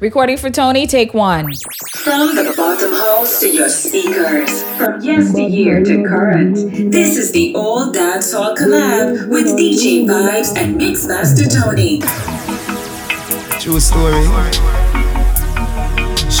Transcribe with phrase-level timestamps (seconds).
[0.00, 1.46] Recording for Tony, take one.
[1.92, 6.56] From the bottom house to your speakers, from yesteryear to current,
[6.90, 12.00] this is the Old Dancehall Collab with DJ Vibes and Mixmaster Tony.
[13.60, 14.79] True story.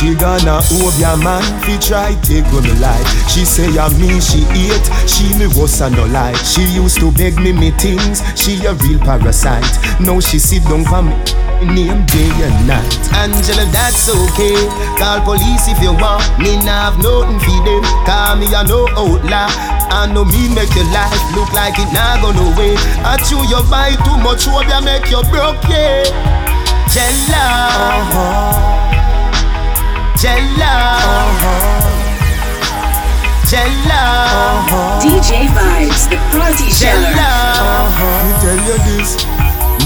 [0.00, 3.04] She gonna hold your man fi try take away me life.
[3.28, 6.32] She say I me she hate, she me was a no lie.
[6.40, 9.68] She used to beg me me things, she a real parasite.
[10.00, 11.12] Now she sit down for me
[11.60, 12.88] name day and night.
[13.12, 14.56] Angela, that's okay.
[14.96, 16.24] Call police if you want.
[16.40, 17.84] Me nah have nothing for them.
[18.08, 19.52] Call me a no outlaw.
[19.92, 22.72] I know me make your life look like it nah go no way.
[23.04, 26.08] I chew your buy too much, hope ya make you broke, yeah.
[26.88, 27.44] Jella,
[27.76, 28.99] uh-huh.
[30.20, 31.00] Jella.
[33.48, 35.00] Jella, uh-huh.
[35.00, 37.08] DJ Vibes, the party sheller.
[37.16, 38.26] Uh-huh.
[38.26, 39.29] Me tell you this.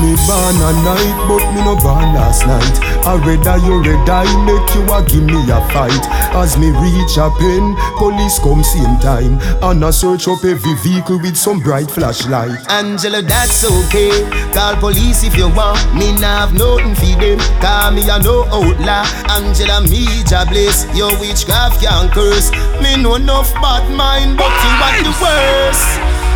[0.05, 2.77] Me born a night, but me no born last night.
[3.09, 6.05] I rather you red eye make you a give me a fight.
[6.37, 9.41] As me reach a pen, police come same time.
[9.65, 12.53] And I search up every vehicle with some bright flashlight.
[12.69, 14.29] Angela, that's okay.
[14.53, 15.81] Call police if you want.
[15.95, 17.41] Me nah have nothing for them.
[17.65, 19.09] Call me a no outlaw.
[19.33, 20.85] Angela, me jobless.
[20.95, 22.53] Your witchcraft can curse.
[22.85, 25.89] Me know enough bad mind, but you want the worst.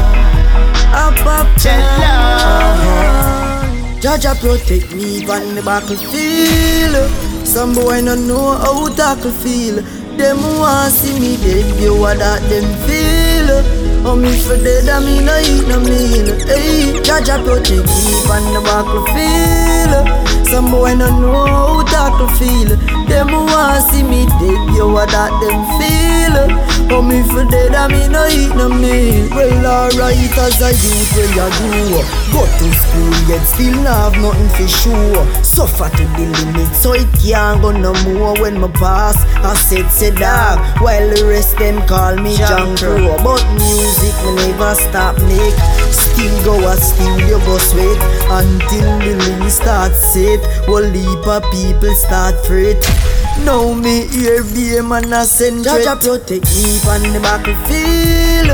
[0.95, 2.13] Up, up, Jella.
[2.39, 3.99] uh-huh.
[3.99, 6.95] Jaja protect me from the battlefield.
[7.45, 9.81] Some boy no know how tackle feel.
[10.15, 13.49] Them want see me dead, you what that them feel.
[14.07, 16.31] Oh me for dead, I mean I eat no meal.
[16.47, 20.22] Hey, Jaja protect me from the battlefield.
[20.53, 22.77] Some boy no know how tackle feel.
[23.09, 26.93] Them want see me dead, you what that them feel.
[26.93, 29.33] Oh me for dead, I mean no eat no meal.
[29.33, 32.13] Well alright as I do, where you do.
[32.29, 35.25] Go to school yet still not have nothing for sure.
[35.43, 38.39] Suffer to the limit, so it can't go no more.
[38.39, 40.61] When my pass, I said say dog.
[40.81, 43.17] While the rest them call me John Crow.
[43.25, 45.57] But music me never stop make.
[45.89, 47.97] Still go a studio go sweat
[48.29, 50.42] until the link starts set.
[50.65, 52.79] Whole heap of people start fret.
[53.45, 58.51] Now me hear them and I send Jaja protect me from the battlefield.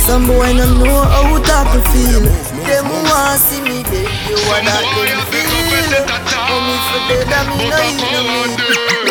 [0.00, 2.24] Some boy no know how tackle feel.
[2.66, 5.92] Them want to see me dead, you want that them feel.
[6.50, 9.01] Oh me for dead, I mean I eat no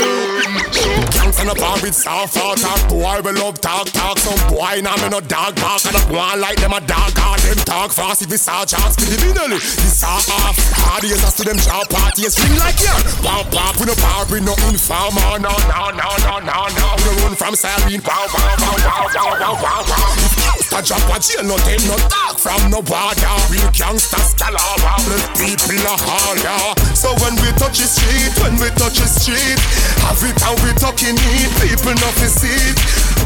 [1.31, 4.19] Gangsta no par with soft talk Boy we love talk talk.
[4.19, 5.85] Some boy now me no dog bark.
[5.85, 8.95] And I go like them a dog All them talk fast if we saw chance
[8.95, 12.99] Give the middle off years as to them job parties Ring like yeah.
[13.23, 16.85] Pop pop we no par with no informer oh, No no no no no no.
[16.99, 20.09] We no run from siren Wow wow wow wow wow wow wow wow.
[20.35, 25.17] Gangsta drop a jail no them no talk from no border Real gangsta scalaba The
[25.39, 29.59] people a harder So when we touch the street When we touch the street
[30.03, 32.77] Have it and we talking need People not to see it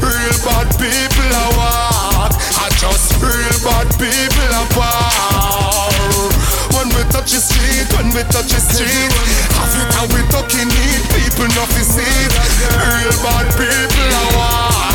[0.01, 2.35] Real bad people a walk.
[2.59, 6.29] I just real bad people a war
[6.75, 9.11] When we touch the street When we touch the street.
[9.55, 12.33] And we talking need People not to see it
[12.75, 14.85] Real bad people a war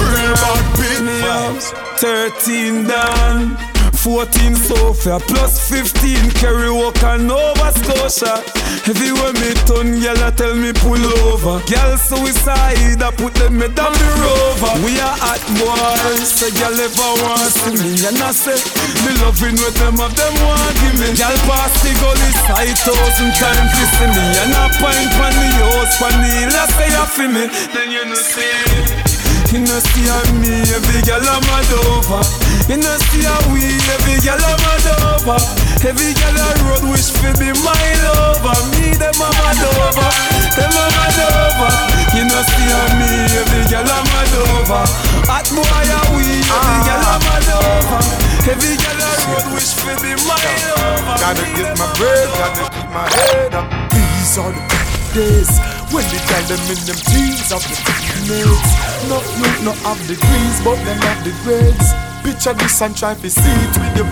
[0.00, 1.60] Real bad people.
[2.00, 8.40] 13 down 14 Sophia plus 15 Kerry Walker Nova Scotia.
[8.88, 11.60] Everywhere me turn I tell me pull over.
[11.68, 17.12] Girl suicide I put them on the rover We are hot boys So girl ever
[17.28, 17.92] want see me.
[18.08, 18.56] And I say
[19.04, 21.12] Me loving with them of them want give me.
[21.12, 23.68] Girl pass the gully side thousand times
[24.00, 24.24] see me.
[24.48, 27.44] And I pint pan the house pan the I say you feel me.
[27.76, 29.09] Then you know see
[29.50, 32.22] you know see how me, every girl I'm mad over.
[32.70, 35.38] You know see how we, every girl I'm mad over.
[35.82, 38.58] Every girl I road wish for be my lover.
[38.70, 40.08] Me, them I'm mad over,
[40.54, 41.72] them I'm mad over.
[42.14, 43.10] You know see how me,
[43.42, 44.82] every girl I'm mad over.
[45.26, 46.86] Hot boy how we, every ah.
[46.86, 48.02] girl I'm mad over.
[48.54, 50.38] Every girl I road wish for be my
[50.78, 51.16] lover.
[51.18, 53.66] Gotta get my bread, gotta keep my head up.
[53.90, 54.62] These are the
[55.14, 57.76] days when they tell them in them teens of the
[58.28, 58.70] mates.
[59.08, 61.92] No, no, no have degrees, but them have the grades.
[62.22, 64.06] Picture this and try to see it with your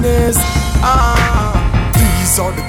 [0.00, 0.36] ness.
[0.82, 1.54] Ah,
[1.94, 2.62] these are the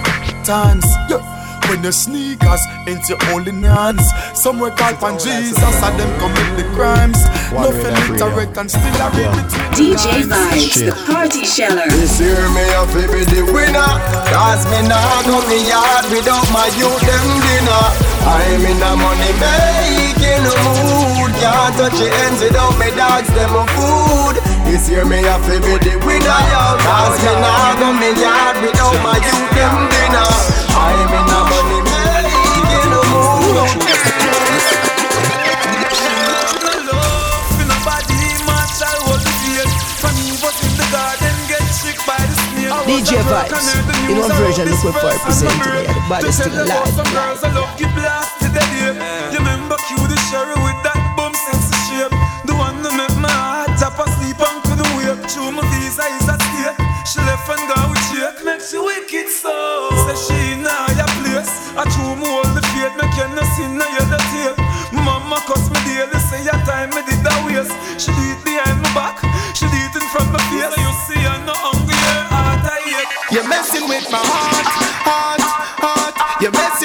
[0.43, 0.85] times.
[1.09, 1.34] Yeah.
[1.69, 4.05] When your sneakers into holy hands.
[4.33, 7.19] Some work out on Jesus, and them commit the crimes.
[7.53, 11.87] Nothing literate and still a read between DJ Vibes, the party sheller.
[11.89, 13.91] This year me a fi be the winner.
[14.33, 17.85] Cause me nah go me yard without my youth them dinner.
[18.25, 21.31] I'm in a money making mood.
[21.39, 24.35] Can't touch the ends without me dogs them a food.
[24.65, 26.41] This year me a fi be the winner.
[26.81, 30.29] Cause me nah go me yard without my youth them dinner.
[30.75, 31.44] I'm in a money making mood
[42.85, 46.83] DJ Vibes, in one version, look what 4% today, the baddest thing alive.
[49.33, 51.04] Remember the sherry with that
[74.11, 74.67] my heart,
[75.07, 75.41] heart,
[75.81, 76.41] heart.
[76.41, 76.84] You're messing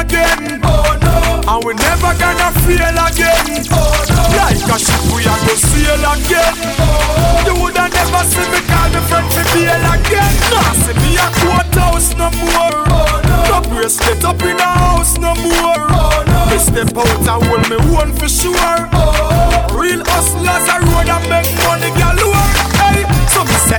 [0.00, 0.60] again.
[0.64, 1.14] Oh no.
[1.44, 3.62] And we never gonna feel again.
[3.70, 4.22] Oh no.
[4.38, 6.54] Like a ship we are go sail again.
[6.80, 7.46] Oh.
[7.46, 10.32] You woulda never see me call me friend to bail again.
[10.50, 12.82] Nah, see me a courthouse no more.
[12.90, 13.38] Oh no.
[13.50, 15.86] No bracelet up in the house no more.
[15.92, 16.50] Oh no.
[16.50, 18.88] Me step out and hold me one for sure.
[18.92, 19.78] Oh.
[19.78, 22.50] Real hustlers a road and make money galore.
[22.80, 23.03] Hey,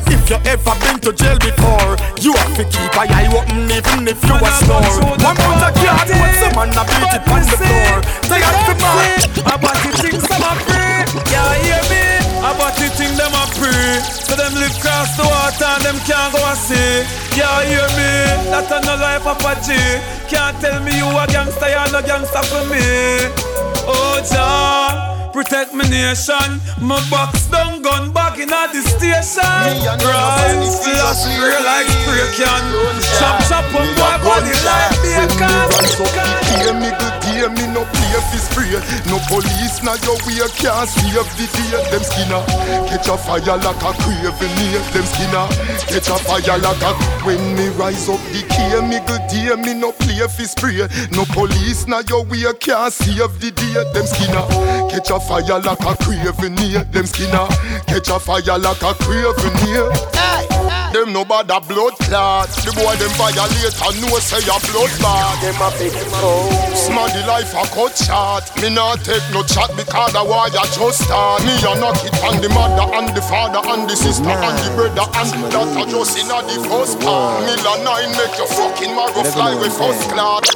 [0.02, 3.70] say if you ever been to jail before, you have to keep a eye open
[3.72, 4.82] even if you a snore.
[5.24, 7.96] One month a cat when some man a beat it on the floor.
[8.28, 9.20] Tired to man.
[9.46, 12.04] About the things them a pray, yeah hear me.
[12.40, 16.34] About the things them a pray, so them live cross the water and them can't
[16.34, 17.06] go and see.
[17.38, 18.12] Yeah hear me.
[18.52, 19.76] That a no life of a G.
[20.28, 22.84] Can't tell me you a gangster, you no gangster for me.
[23.88, 25.15] Oh Jah.
[25.36, 29.44] Protect my nation, my box down gun back in at the station.
[29.44, 31.92] Rise, flash real like
[32.40, 32.64] can.
[33.20, 35.60] Chop chop on boy body like bacon.
[36.56, 38.80] Hear me good hear me no play fi spray
[39.12, 42.42] No police na your way can't save the day Them skinner
[42.88, 45.46] catch a fire like a craving near Them skinner
[45.88, 46.92] catch a fire like a
[47.24, 50.88] When me rise up the key me good hear me no play fi spray.
[51.12, 54.46] No police na your way can't save the day Them skinner
[54.90, 57.48] catch a fire like a craving near Them skinner
[57.88, 59.90] catch a fire like a craving near.
[60.96, 62.48] Them no bad a blood clot.
[62.64, 65.36] The boy them violate and know say a blood bad.
[65.44, 66.48] Them a big fool.
[66.72, 71.04] Smart the life a cut short Me not take no chat because the ya just
[71.04, 74.58] start Me a knock it on the mother and the father and the sister and
[74.62, 78.38] the brother and that a just in a the first part Mill a nine make
[78.38, 80.54] your fucking marrow fly with first class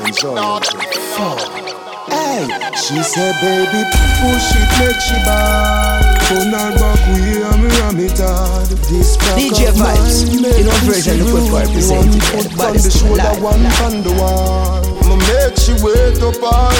[2.10, 3.82] Hey, she said, baby,
[4.18, 6.02] push it, make she bad.
[6.26, 8.70] Turn her back, we are me, I'm it hard.
[8.90, 11.54] This crack DJ of Vibes, mine make in one me version, see look what you.
[11.54, 14.82] we're presenting One foot on the shoulder, one on the wall.
[15.06, 16.74] I'ma make she wait up all.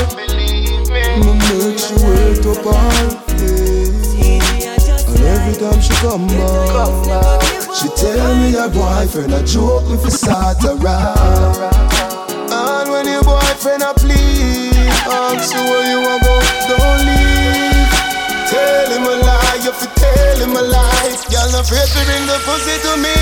[0.98, 3.29] I'ma make she wait up all.
[5.50, 7.42] Every time she come back,
[7.74, 11.74] she tell me her boyfriend a joke if he start around.
[12.54, 14.78] And when your boyfriend a please,
[15.10, 16.38] ask you where you a go,
[16.70, 17.90] don't leave.
[18.46, 21.26] Tell him a lie, you fi tell him life.
[21.34, 23.18] Girl, not afraid to bring the pussy to me.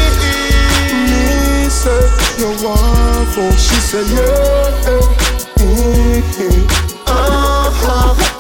[1.08, 2.12] Me say
[2.44, 4.84] you want for, she say yeah.
[5.64, 7.08] Mm-hmm.
[7.08, 8.37] Uh-huh.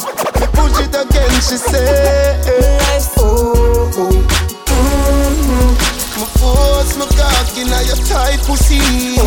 [0.58, 2.42] Push it again, she say.
[3.20, 4.12] Oh, oh.
[4.68, 5.72] Mm-hmm.
[6.20, 8.82] My force, my cock in your tight pussy.
[9.20, 9.26] Oh,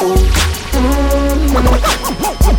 [0.00, 0.18] oh.
[0.72, 1.56] Mm-hmm.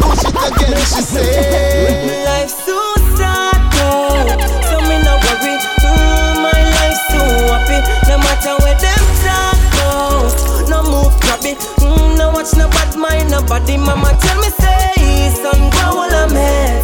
[0.03, 2.25] Push it again, she say.
[2.25, 2.77] Life's so
[3.17, 4.37] sad now,
[4.69, 5.55] so me no worry.
[5.83, 7.79] Mm, my life's so happy,
[8.09, 10.27] no matter where them talk now.
[10.69, 11.57] No move, grab it.
[11.79, 13.77] Mm, no watch no bad mind, nobody.
[13.77, 16.83] Mama tell me say, son, go all I'm head.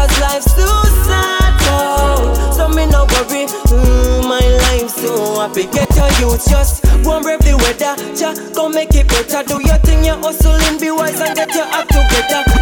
[0.00, 3.44] Cause life's too sad now, so me no worry.
[3.68, 5.64] Mm, my life's so happy.
[5.66, 8.00] Get your youth just and brave the weather.
[8.16, 9.42] Ja, go make it better.
[9.46, 12.59] Do your thing, you're hustling, be wise and get your act together.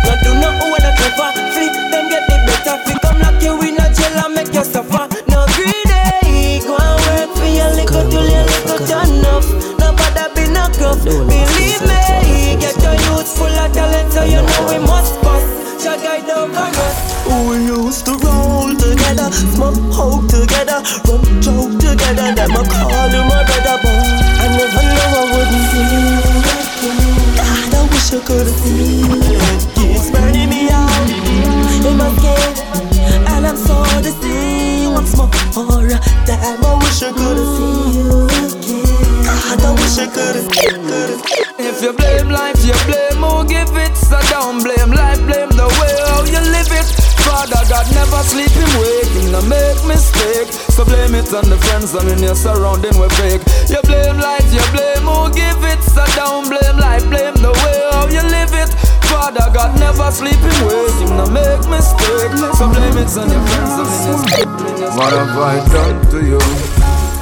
[51.29, 53.45] It on the friends I mean your surrounding we fake.
[53.69, 55.77] You blame life, you blame who give it.
[55.85, 58.73] So don't blame life, blame the way how you live it.
[59.13, 62.33] Father God never sleeping wake, him no make mistake.
[62.57, 66.41] So blame it on your friends I mean your What have I done to you?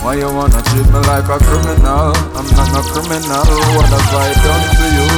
[0.07, 2.15] Why you wanna treat me like a criminal?
[2.39, 3.43] I'm not a criminal.
[3.75, 5.09] What have I done to you?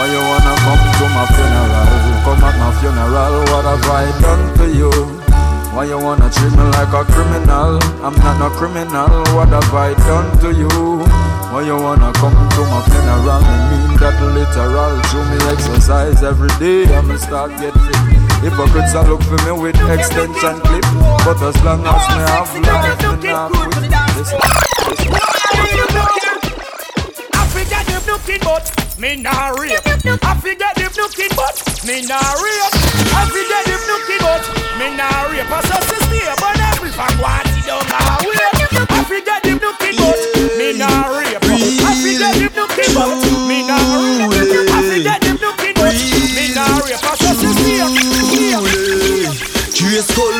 [0.00, 1.92] Why you wanna come to my funeral?
[2.24, 3.34] Come at my funeral.
[3.52, 5.27] What have I done to you?
[5.78, 7.78] Why you wanna treat me like a criminal?
[8.02, 9.22] I'm not a criminal.
[9.30, 10.66] What have I done to you?
[11.54, 13.38] Why you wanna come to my funeral?
[13.46, 14.98] Me mean that literal.
[15.06, 16.82] Through me exercise every day.
[16.92, 17.94] I'ma start get fit.
[18.42, 20.82] Hypocrites a look for me with extension clip
[21.22, 23.78] But as long as me have life, me not quit
[27.38, 28.66] I forget the looking but
[28.98, 29.78] me nah rape.
[30.26, 31.54] I forget the looking but
[31.86, 32.66] me nah rape.
[33.14, 35.50] I forget the looking but me nah rape.
[35.50, 38.38] I saw sister but every fan want it down my way.
[38.88, 40.18] I forget the looking but
[40.54, 41.42] me nah rape.
[41.42, 43.10] I forget the looking but
[43.50, 44.70] me nah rape.
[44.70, 47.02] I forget the looking but me nah rape.
[47.02, 47.58] I saw sister.
[49.78, 50.34] Trace skull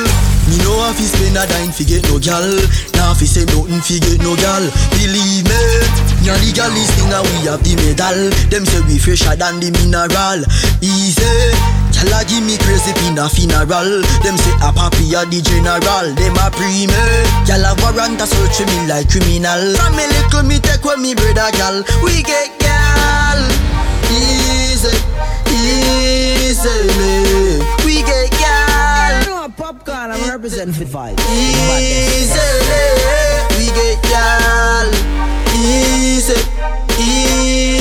[0.50, 2.42] Me know if you spend a dime fi get no gal
[2.98, 4.66] Now fi say nothing fi get no gal
[4.98, 5.60] Believe me
[6.26, 8.18] Nya the gal is thing and we have the medal
[8.50, 10.42] Them say we fresher than the mineral
[10.82, 11.54] Easy
[11.98, 14.02] Gal a give me crazy pin a funeral.
[14.22, 16.14] Them say a papi a the general.
[16.14, 16.94] Them a pre me
[17.42, 19.74] Gal a warrant a search me like criminal.
[19.74, 23.38] From me little me take when me brother gal We get gal.
[24.14, 24.94] Easy
[25.50, 26.86] Easily
[27.82, 29.50] We get gal.
[29.58, 31.18] Popcorn, I'm representing for five.
[31.34, 32.94] Easily
[33.58, 34.86] We get gal.
[35.50, 36.38] Easy
[36.94, 37.77] Easily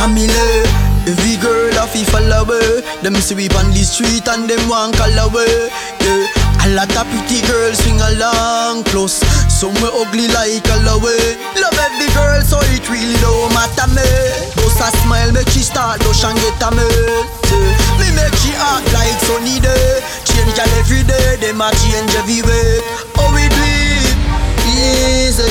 [0.00, 0.64] Camille.
[1.04, 2.80] Every girl a fi follow her.
[3.04, 5.68] Them we on the street and them want call away
[6.00, 6.64] yeah.
[6.64, 9.20] A lot of pretty girls swing along close.
[9.52, 14.08] Some ugly like a way Love every girl so it really don't matter me.
[14.56, 18.00] Just a smile make she start blush and get a melt yeah.
[18.00, 20.00] Me make she act like sunny day.
[20.24, 22.80] Change girl every day, them a change every way
[23.20, 24.16] Oh we do it?
[24.64, 25.44] Easy,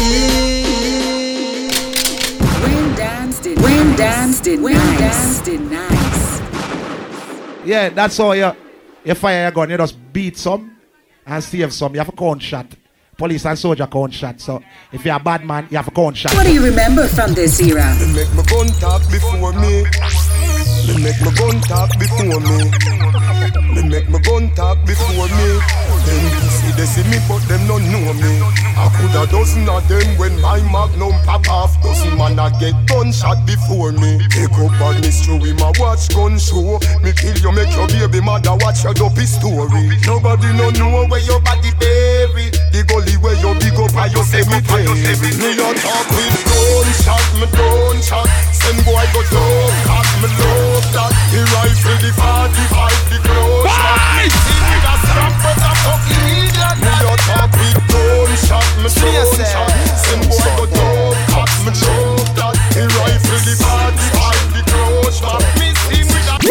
[0.00, 0.51] easy
[4.40, 6.40] when danced it, when nice.
[7.64, 8.52] Yeah, that's all you
[9.04, 10.76] you fire your gun, you just beat some
[11.26, 11.92] and save some.
[11.92, 12.66] You have a count shot.
[13.16, 14.40] Police and soldier count shot.
[14.40, 16.34] So if you're a bad man, you have a count shot.
[16.34, 17.94] What do you remember from this era?
[18.00, 19.84] Me make my gun talk before me.
[20.88, 22.70] Me make my gun talk before me.
[23.74, 26.61] Me make my gun talk before me.
[26.76, 28.32] They see me, but them don't know me.
[28.76, 31.80] I could a dozen of them when my magnum pop off.
[31.82, 34.20] Dozen man a get gunshot before me.
[34.28, 36.78] Take up me through him a watch gun show.
[37.00, 39.96] Me kill you, make your baby mother watch your dopey story.
[40.04, 42.52] Nobody no know where your body bury.
[42.72, 44.58] The the gully where you big up and you say me
[45.54, 48.26] not talk with gunshot, me don't shot.
[48.50, 51.12] Send boy go dope, cut me love that.
[51.30, 54.18] He rifle the 45, the close shot.
[54.18, 56.21] Me see me that strap, but a fucking idiot.
[56.82, 59.70] Me not talk with gunshot, me don't shot.
[60.02, 62.56] Send boy go dope, cut me love that.
[62.74, 65.42] He rifle the 45, the close shot.
[65.58, 66.42] Me see me that.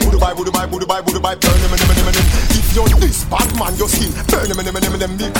[0.00, 2.41] Budubai, Budubai, Budubai, Budubai, burn him, him, him, him.
[2.74, 5.32] You're this bad man, your skin, burn him, him, him, him, him.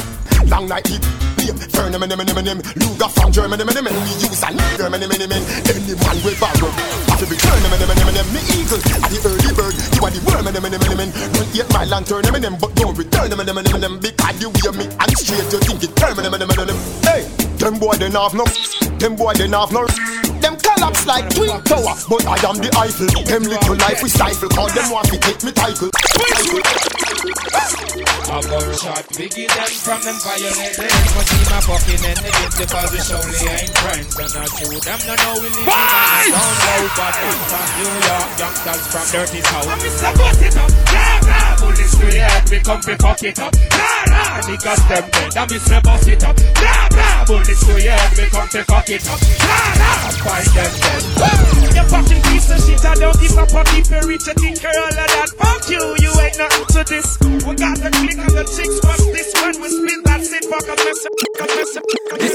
[0.48, 1.00] Long night heat,
[1.40, 2.58] name, burn him, him, him, him, him.
[2.76, 3.96] Luger from Germany, him, him, him.
[4.04, 5.42] We use and Germany, him, him, him.
[5.64, 8.28] Any man with borrow, to be turn him, him, him, him, him.
[8.36, 11.10] Me eagle, at the early bird, you are the worm, him, him, him, him, him.
[11.56, 13.94] Eight mile and turn him, him, him, but don't return him, him, him, him, him.
[13.98, 16.78] Because you hear me and straight, you think it turn him, him, him, him, him.
[17.00, 17.24] Hey,
[17.56, 18.44] them boy they have no,
[19.00, 20.31] them boy they have no.
[20.42, 23.06] Them collapse like twin tower, but I am the Eiffel.
[23.24, 25.88] Them little life we stifle, cause them want to take me title.
[28.32, 33.00] A gunshot biggie them from them violent days But see my fucking enemies because we
[33.04, 34.16] surely ain't friends.
[34.18, 37.68] And I show them no know we live in a down low But I'm from
[37.76, 39.68] New York, youngsters from dirty south.
[39.68, 40.10] I'm Mr.
[40.16, 41.21] Bust it up, yeah,
[41.60, 43.54] Bullets to the head, we come to fuck it up.
[43.54, 45.82] Yeah, yeah, niggas them dead, I'm Mr.
[45.82, 46.36] Bust it up.
[46.38, 49.20] Yeah, yeah, bullets the head, we come to fuck it up.
[49.20, 51.02] Yeah, yeah, find them dead.
[51.72, 54.72] You fucking piece of shit, I don't give a fuck if you reach a tinker
[54.72, 55.28] all of that.
[55.36, 57.18] Fuck you, you ain't nothing to this.
[57.20, 59.60] We got the click and the chicks What's this one?
[59.60, 60.40] We spin This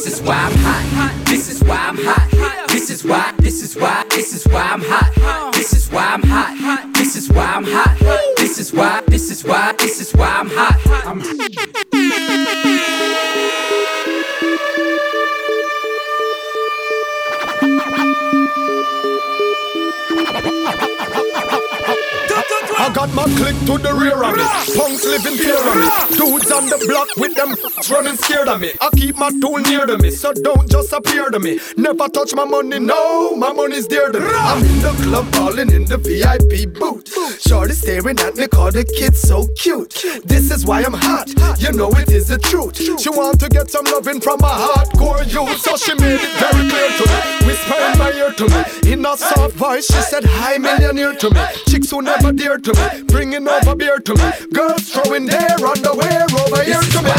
[0.06, 1.26] is why I'm hot.
[1.26, 2.70] This is why I'm hot.
[2.70, 3.34] This is why.
[3.40, 4.06] This is why.
[4.12, 5.52] This is why I'm hot.
[5.54, 6.94] This is why I'm hot.
[6.94, 7.98] This is why I'm hot.
[8.38, 9.02] This is why.
[9.08, 9.74] This is why.
[9.80, 10.80] This is why I'm hot.
[11.08, 11.87] I'm
[22.98, 24.44] got my click to the rear of me.
[24.74, 26.18] Punks living fear of me.
[26.18, 27.54] Dudes on the block with them
[27.92, 28.72] running scared of me.
[28.82, 31.60] I keep my tool near to me, so don't just appear to me.
[31.78, 34.26] Never touch my money, no, my money's dear to me.
[34.26, 37.06] I'm in the club balling in the VIP booth.
[37.40, 39.94] Shorty staring at me, call the kid so cute.
[40.26, 42.82] This is why I'm hot, you know it is the truth.
[43.00, 46.68] She want to get some loving from a hardcore youth, so she made it very
[46.68, 47.48] clear to me.
[47.48, 51.30] Whisper in my ear to me, in a soft voice, she said, Hi, millionaire to
[51.30, 51.42] me.
[51.68, 54.32] Chicks who never dear to me, bringing over beer to me.
[54.54, 57.12] Girls throwing their underwear over here to me.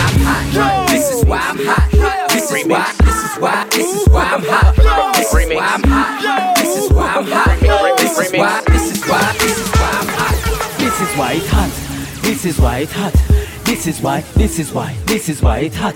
[0.88, 2.28] This is why I'm hot.
[2.31, 2.92] This is why.
[2.98, 3.66] This is why.
[3.70, 3.85] This free.
[3.85, 4.74] This is why I'm hot.
[5.16, 6.57] This is why I'm hot.
[6.57, 7.61] This is why I'm hot.
[7.98, 8.62] This is why.
[8.66, 9.33] This is why.
[9.38, 10.37] This is why I'm hot.
[10.78, 11.70] This is why it's hot.
[12.22, 13.14] This is why it's hot.
[13.68, 15.94] This is why, this is why, this is why it's hot.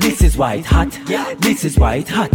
[0.00, 0.90] This is why it's hot.
[1.38, 2.30] This is why it's hot.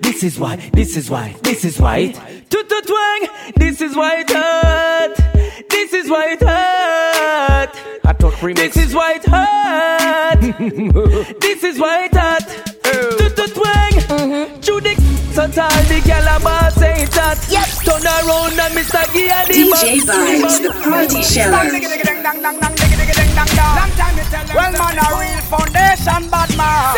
[0.00, 2.39] This is why, this is why, this is why it.
[2.50, 3.28] Toot toot twang.
[3.56, 5.14] This is why it's hot.
[5.68, 7.70] This is why it's hot.
[8.04, 8.56] I talk remix.
[8.74, 10.40] This is why it's hot.
[11.40, 12.46] this is why it's hot.
[13.18, 13.92] Toot toot twang.
[14.10, 14.60] Mm-hmm.
[14.80, 14.99] The
[15.40, 17.40] so tall the calabar say it's hot.
[17.84, 19.00] Turn around and Mr.
[19.12, 21.64] Gia the DJ Vibes, the party sheller.
[24.52, 26.92] Well, man, a real foundation, bad man.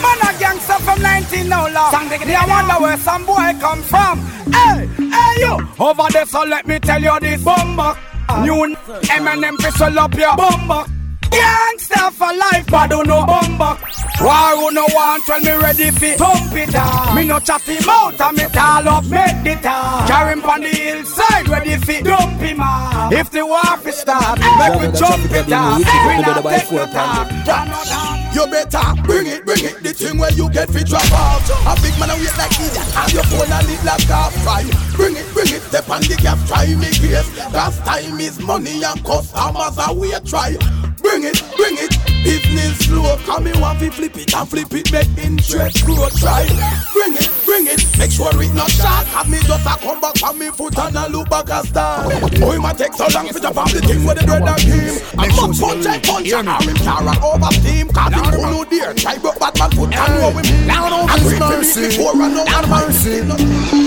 [0.00, 2.08] Man, a gangster from 19 no long.
[2.08, 4.20] Me, I wonder where some boy come from.
[4.50, 5.68] Hey, hey, you.
[5.78, 7.42] Over there, so let me tell you this.
[7.42, 7.96] Bumba.
[8.44, 8.76] New
[9.08, 10.97] Eminem pistol up your bumba.
[11.30, 13.78] Gangsta for life, but don't know bumba.
[14.20, 17.14] Why who no want when me ready fi thump it up?
[17.14, 20.08] Me no chat him out and me tall up make the talk.
[20.08, 23.12] Carry him on the hillside ready fi dump him up.
[23.12, 25.78] If the war fi start, make we jump it up.
[25.78, 28.27] We not take no talk.
[28.38, 29.82] You better bring it, bring it.
[29.82, 31.42] The thing where you get fit drop off.
[31.66, 32.86] A big man a wait like idiot.
[32.94, 34.70] And your phone a lit like half five.
[34.94, 35.58] Bring it, bring it.
[35.66, 37.26] Step on the gas, try me case.
[37.50, 40.54] Gas time is money and customers are we try.
[41.02, 41.90] Bring it, bring it.
[42.22, 46.06] Business slow, come me want to flip it and flip it, make interest grow.
[46.22, 46.46] Try.
[46.92, 47.82] Bring it, bring it.
[47.98, 49.06] Make sure it not short.
[49.14, 52.06] Have me just a come back from me foot and a look back a star.
[52.06, 54.94] Oh, it might take so long for the thing with the dread and him.
[55.18, 57.88] I'm not punch and punch and arm him carry over steam.
[57.88, 58.94] Cause who know dear.
[58.94, 60.66] Try broke Batman foot and know him.
[60.66, 61.96] Down on his mercy.
[61.96, 63.20] Before I know mercy.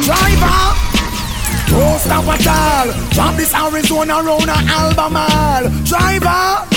[0.05, 0.91] Driver.
[1.71, 2.87] Don't stop at all.
[3.11, 5.69] Drop this Arizona round a Albemarle.
[5.85, 6.67] Driver.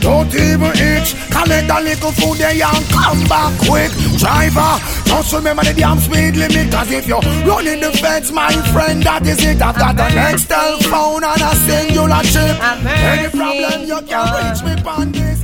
[0.00, 1.14] Don't even itch.
[1.30, 3.92] Collect a little food there and come back quick.
[4.18, 6.72] Driver, just remember the damn speed limit.
[6.72, 9.60] Cause if you're running the fence, my friend, that is it.
[9.60, 12.56] I've got an Excel phone and a Cingular chip.
[12.86, 15.39] Any problem, you can reach me on this.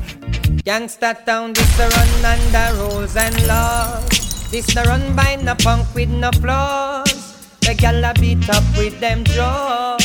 [0.67, 4.51] Gangsta town, this the run under rules and laws.
[4.51, 7.55] This the run by no punk with no flaws.
[7.61, 10.03] The gal a beat up with them jaws.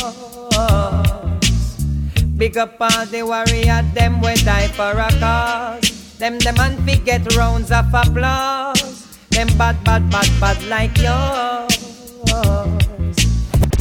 [2.36, 6.16] Big up all the warriors, them we die for a cause.
[6.18, 9.18] Them the man fi get rounds of applause.
[9.30, 12.81] Them bad, bad, bad, bad like yours.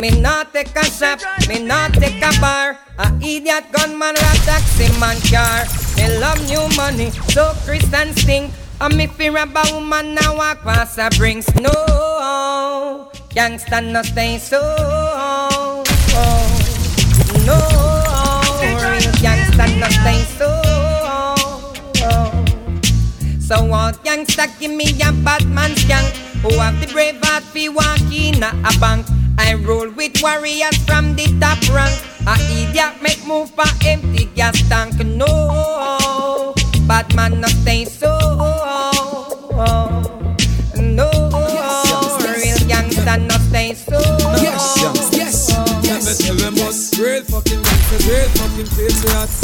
[0.02, 2.76] Me not take a shop, me not take a bar.
[2.98, 5.70] A idiot gunman or a taxi man car.
[5.96, 8.52] Me love new money, so Christian stink.
[8.82, 13.12] And me fear about woman now walk past a brings no.
[13.30, 14.58] Gangsta no stay so.
[17.46, 17.62] No,
[18.82, 20.50] real gangsta no stay so.
[23.38, 26.10] So all gangsta give me a bad man skank
[26.42, 29.06] Who have the brave heart fi walk in a bank
[29.42, 31.98] I roll with warriors from the top rank.
[32.28, 36.54] A idiot make move for empty gas tank No,
[36.88, 38.14] bad man no stay so.
[40.78, 41.10] No,
[42.22, 44.00] real gangsta no stay so.
[44.46, 45.50] Yes, yes, yes.
[45.84, 47.51] Never tell them us real fucking gangsters,
[48.08, 49.36] real fucking patriots.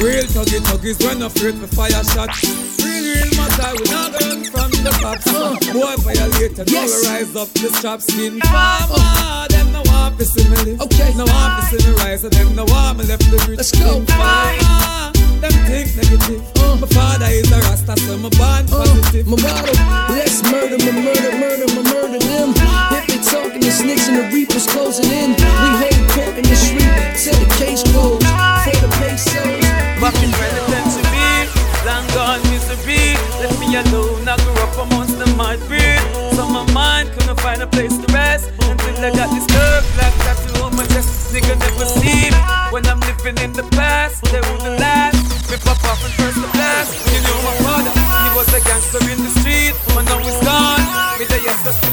[0.00, 2.44] Real tuggy tuggies, when afraid for fire shots.
[2.84, 5.26] Real, real matter, we not run from the cops.
[5.26, 5.72] Uh-huh.
[5.72, 7.02] Boy violator, now Yes.
[7.02, 8.40] we rise up the strap skin.
[8.40, 9.46] Farmer, uh-huh.
[9.48, 10.80] them no want to see me live.
[10.82, 13.56] Okay, no want to see me rise, so them no want me left the rich.
[13.56, 14.04] Let's go.
[14.04, 16.42] Farmer, them think negative.
[16.56, 16.76] Uh.
[16.76, 18.84] My father is a rasta, so my born uh.
[18.84, 19.26] positive.
[19.26, 19.72] My motto,
[20.12, 22.54] let's murder, my murder, murder, my murder them.
[22.96, 25.30] If they talking, the snitch and the reapers closing in.
[25.36, 28.26] We hold court in the street till the case closed.
[28.64, 29.66] For the pesos.
[30.00, 31.48] Back in penitentiary,
[31.86, 33.16] long gone misery.
[33.40, 36.00] Left me alone, I grew up amongst the mad breed.
[36.36, 40.14] So my mind couldn't find a place to rest until I got this nerve black
[40.24, 41.32] tattoo on my chest.
[41.32, 42.36] Nigga never see me
[42.70, 44.24] when I'm living in the past.
[44.24, 45.25] They wouldn't last.
[45.50, 46.90] Me pop off and first blast.
[47.14, 50.82] You know my father, he was a gangster in the street, but now he's gone.
[51.18, 51.85] Me the yes,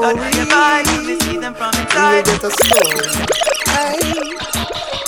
[0.00, 0.82] God, when you buy,
[1.20, 2.24] see them from You inside.
[2.24, 3.08] get a story.
[3.66, 4.36] Hey.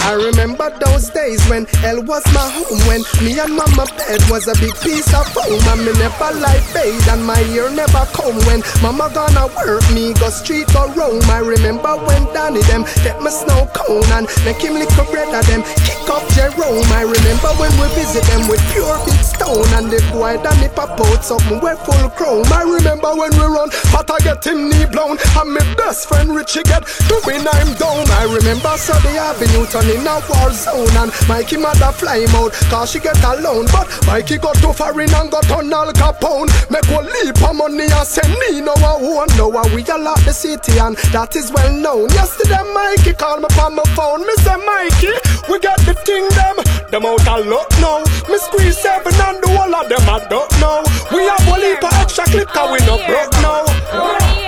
[0.05, 4.51] I remember those days when hell was my home When me and mama bed was
[4.51, 8.35] a big piece of foam And me never like bathe and my ear never come
[8.51, 11.23] When mama gonna work me go street go roam.
[11.31, 15.31] I remember when Danny them get me snow cone And make him lick a bread
[15.31, 16.91] of them kick up Jerome.
[16.91, 20.99] I remember when we visit them with pure big stone And the boy Danny pop
[20.99, 22.51] out something we're full chrome.
[22.51, 26.35] I remember when we run but I get him knee blown And my best friend
[26.35, 28.11] Richie get doing I'm down.
[28.11, 32.91] I remember Sunday Avenue turning a war zone And Mikey mother fly him out cause
[32.93, 33.67] she get alone.
[33.73, 36.51] But Mikey got too foreign and got on Al Capone.
[36.71, 40.33] Make one leap of money and send me no one Now we a lot the
[40.33, 42.09] city and that is well known.
[42.11, 44.27] Yesterday Mikey called me on my phone.
[44.27, 45.13] Me say Mikey,
[45.51, 46.57] we got the thing them.
[46.91, 48.01] Them out a lot now.
[48.29, 50.83] Me squeeze seven and the whole of them I don't know.
[51.13, 54.42] We have one leap of extra clip cause we no broke now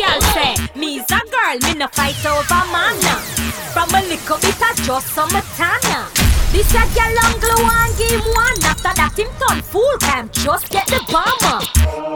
[0.00, 2.96] girl say, me's a girl, me no fight over man.
[3.72, 6.08] From a little bit of just some tana.
[6.52, 8.58] This a girl on glow and game one.
[8.64, 11.60] After that him turn fool, can just get the bomber.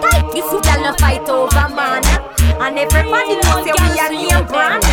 [0.00, 2.02] Type this girl no fight over man.
[2.60, 4.84] And everybody knows say we a name brand.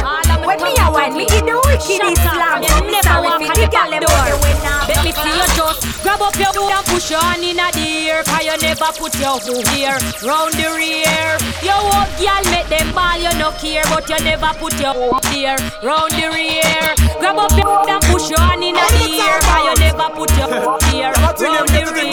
[0.46, 2.64] When me a wine, me in the wicked Islam.
[2.64, 4.80] So me sorry for the girl them know the winner.
[4.90, 7.70] Let me see you just grab up your boot and push your hand in a
[7.78, 8.24] air.
[8.26, 11.38] Cause you never put your foot here round the rear.
[11.62, 13.86] You up, girl, make them ball, you no care.
[13.88, 16.84] But you never put your foot here round the rear.
[17.22, 19.40] Grab up your boot and push your hand in a air.
[19.46, 21.38] Cause you never put your foot here round
[21.70, 22.10] the rear.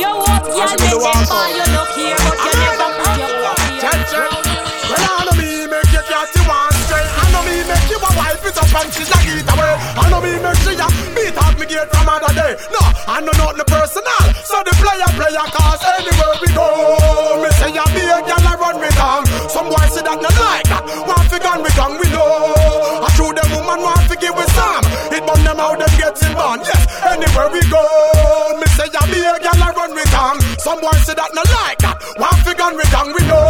[0.00, 1.66] You up, girl, make them ball, you
[11.78, 12.52] out from other day.
[12.72, 14.24] No, I know nothing personal.
[14.42, 16.66] So the player player cause anywhere we go.
[17.42, 19.22] Me say ya be a girl I run me um.
[19.22, 19.22] down.
[19.50, 20.82] Some boys say that not like that.
[21.06, 23.04] Want fi gun me gun um, we know.
[23.06, 24.84] I show them woman want to give with some.
[25.14, 26.58] It burn them out them getting born.
[26.66, 27.84] Yes, anywhere we go.
[28.58, 30.14] Me say ya be a girl I run me um.
[30.14, 30.36] down.
[30.58, 31.96] Some boys say that not like that.
[32.18, 33.49] Want fi gun me gun we know.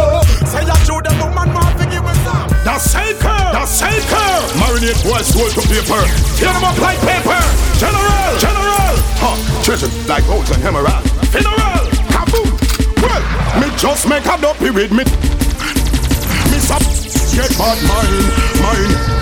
[2.71, 4.31] That's Selker, that's Selker.
[4.55, 5.99] Marinate boys sold to paper.
[6.39, 7.35] Tear them up like paper.
[7.75, 8.95] General, general.
[9.19, 11.03] Huh, Treasure like holes and hemorrhage.
[11.35, 11.83] Funeral,
[12.15, 12.47] kaboom.
[13.03, 15.03] Well, me just make a dopey with me.
[15.03, 16.81] Me stop,
[17.35, 19.20] get bad mind, mind.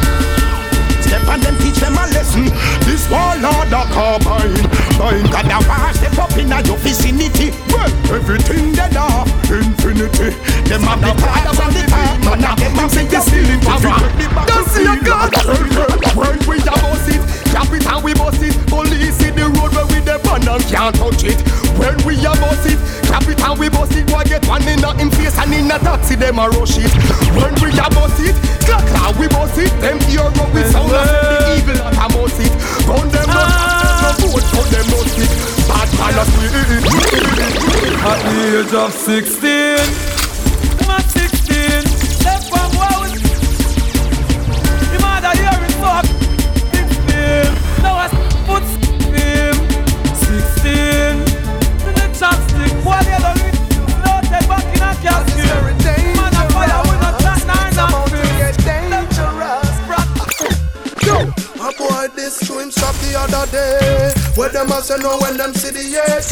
[1.10, 2.45] Step and them teach them a lesson.
[2.86, 4.62] This warlord a carbine.
[5.02, 7.50] Mine got a war step up in a your vicinity.
[7.74, 10.38] Well, everything dead off infinity.
[10.69, 12.13] Them have the cards on the top.
[12.22, 13.60] Man, a them have the ceiling.
[14.45, 15.34] Don't see a god.
[16.13, 16.78] When we a
[17.53, 18.55] boss it, capital we boss it.
[18.67, 21.39] Police in the road where we the pan and can't touch it.
[21.77, 24.05] When we a boss it, capital we boss it.
[24.07, 26.91] Boy get one in a in face and in a taxi them a rush it.
[27.33, 28.35] When we a boss it,
[28.65, 29.71] clack clack we boss it.
[29.81, 32.53] Them hero with sound of the evil at a boss it.
[32.85, 33.69] Gun them not
[34.01, 35.31] no vote for them not it.
[35.69, 36.25] Bad man a
[37.99, 39.49] At the age of 16,
[40.79, 41.83] I'm at 16.
[42.23, 43.13] Left from house.
[44.89, 46.18] The mother is fuck.
[47.80, 47.84] 16.
[47.84, 48.10] Now I
[48.46, 48.63] put
[49.15, 49.56] him.
[50.15, 51.26] 16.
[51.80, 52.74] To the chopstick.
[52.84, 53.34] While the other
[54.06, 55.52] loaded back in a casket.
[56.15, 57.74] Man a fire with a chat nine
[61.62, 64.18] A boy this to him shop the other day.
[64.39, 66.32] Where them a say no when them see the AK.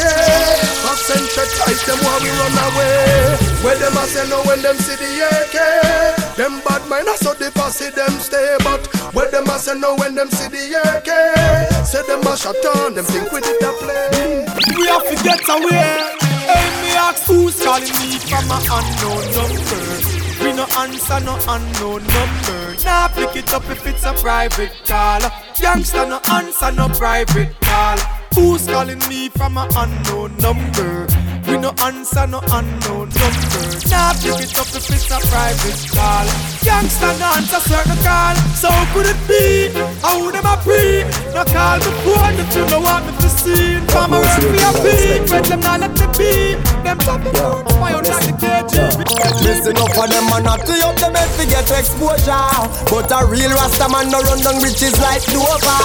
[1.35, 3.35] Check tight them while we run away.
[3.59, 6.37] Where them a say no when them see the AK.
[6.37, 8.55] Them bad mind so the posse them stay.
[8.63, 11.83] But where them a say no when them see the AK.
[11.85, 14.47] Say them a shut on them think we did a play.
[14.77, 16.15] We have to get away.
[16.47, 19.96] Hey, me ask who's calling me from a unknown number.
[20.57, 22.75] We no answer no unknown number.
[22.83, 25.21] Nah, pick it up if it's a private call.
[25.61, 27.97] Youngster no answer no private call.
[28.33, 31.05] Who's calling me from a unknown number?
[31.45, 33.65] We no answer no unknown number.
[33.85, 36.25] Nah, pick it up if it's a private call.
[36.65, 38.33] Youngster no answer certain call.
[38.57, 39.69] So how could it be?
[40.01, 41.05] How them a pre?
[41.37, 43.77] No call me phone if you know what me to see.
[43.93, 46.55] From a work me a beat, when them not let me be.
[46.81, 48.86] Them the phone, why you like the KGB?
[49.39, 52.51] Listen up for them man not to up them head to get exposure.
[52.91, 55.79] But a real Rasta man no run down riches like Dover.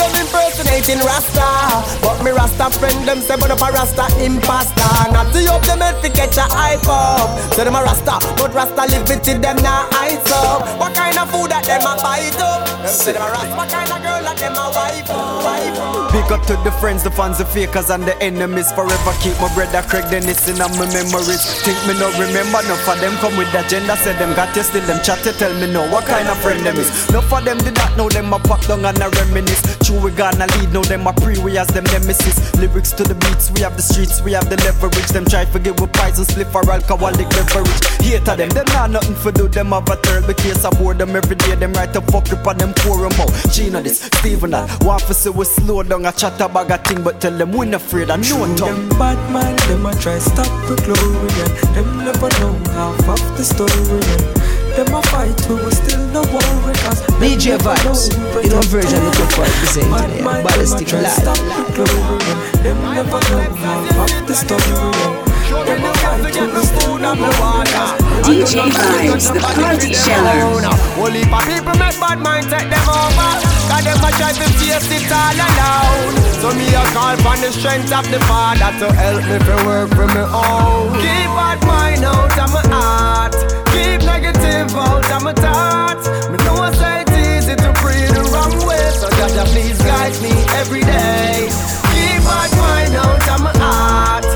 [0.00, 1.84] Them impersonating Rasta.
[2.00, 5.12] But me Rasta friend them say but up a Rasta imposter.
[5.12, 7.36] Not to up them head to catch a hype up.
[7.52, 10.64] Say them a Rasta but Rasta live it them not ice up.
[10.80, 12.64] What kind of food that them a bite up?
[12.64, 15.42] Them them Rasta what kind of girl that them a wife up?
[15.42, 16.12] Up.
[16.12, 18.70] Big up to the friends, the fans, the fakers, and the enemies.
[18.72, 21.42] Forever keep my brother Craig Dennis in my memories.
[21.66, 23.96] Think me no remember, no for them come with the agenda.
[23.96, 26.64] Said them got you still them chat to tell me no what kind of friend
[26.64, 26.90] them is.
[27.10, 29.62] No for them did not know them a pop down and a reminisce.
[29.84, 32.36] True we gonna lead, now them a pre we as them nemesis.
[32.56, 35.08] Lyrics to the beats, we have the streets, we have the leverage.
[35.08, 37.82] Them try forget with poison, split for alcoholic beverage.
[38.00, 39.48] Hater them, them not nothing for do.
[39.48, 40.64] Them have a third the case.
[40.64, 41.54] I board them every day.
[41.54, 43.30] Them right to fuck up on them forum out.
[43.52, 44.82] Gina this, Steven that.
[44.84, 47.66] Want for say we slow down, a chat about a thing, but tell them we
[47.66, 48.88] not afraid of no tongue.
[48.88, 53.20] Them bad man, them a try stop the glory and them never know half of
[53.36, 54.42] the story
[54.76, 56.72] them a fight we will still no worry
[57.20, 58.10] DJ Vibes,
[58.42, 60.24] you know version of the for represent Bad today.
[60.24, 61.12] man, them a Ballistic live.
[61.12, 66.22] stop the glory and them never know half of the story and them a fight
[66.34, 70.70] we will still no worry cause DJ Vibes, the party sheller.
[70.94, 73.30] Whole heap people make bad mind take them over.
[73.66, 76.14] Cause them a try to face it all alone.
[76.38, 79.90] So me a call for the strength of the Father To help me to work
[79.90, 80.94] for me own.
[81.02, 83.34] Keep bad mind out of my heart.
[83.74, 86.06] Keep negative out of my thoughts.
[86.30, 90.14] Me know I say it's easy to pray the wrong way So Jaja please guide
[90.22, 91.50] me every day.
[91.90, 94.31] Keep bad mind out of my heart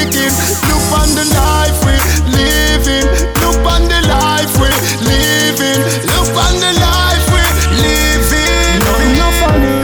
[0.00, 0.32] speaking.
[0.68, 1.92] Look on the life we
[2.32, 3.06] living.
[3.40, 4.68] Look on the life we
[5.04, 5.80] living.
[6.08, 7.42] Look on the life we
[7.84, 8.80] living.
[8.84, 9.76] No, no funny.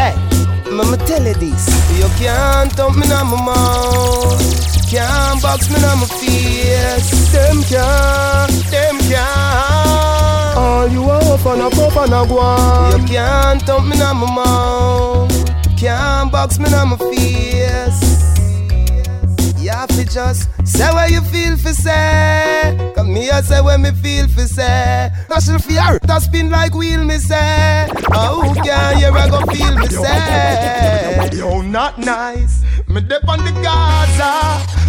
[0.00, 0.14] hey,
[0.70, 1.64] mama tell you this.
[1.98, 4.40] You can't dump me on my mouth.
[4.88, 7.32] Can't box me on my face.
[7.32, 10.56] Them can't, them can't.
[10.56, 12.96] All you are up and up, up and a go.
[12.96, 15.44] You can't dump me on my mouth.
[15.76, 18.34] Can't box me on my face.
[19.58, 22.92] You have to just say what you feel for say.
[22.94, 25.10] Come me I say what me feel for say.
[25.28, 27.88] National fear that spin like wheel me say.
[28.12, 31.30] Oh, can you ever go feel me say?
[31.32, 32.62] Yo, not nice.
[32.94, 34.30] Me dip on the Gaza.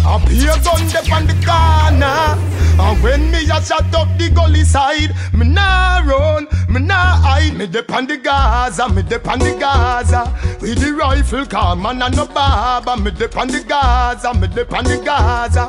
[0.06, 2.38] I be a gun dip on the corner.
[2.78, 7.56] And when me a shot up the gully side, me nah run, me nah hide.
[7.56, 10.32] Me dip on the Gaza, me dip on the Gaza.
[10.60, 12.96] With the rifle, come man and no barber.
[12.96, 15.68] Me dip on the Gaza, me dip on the Gaza.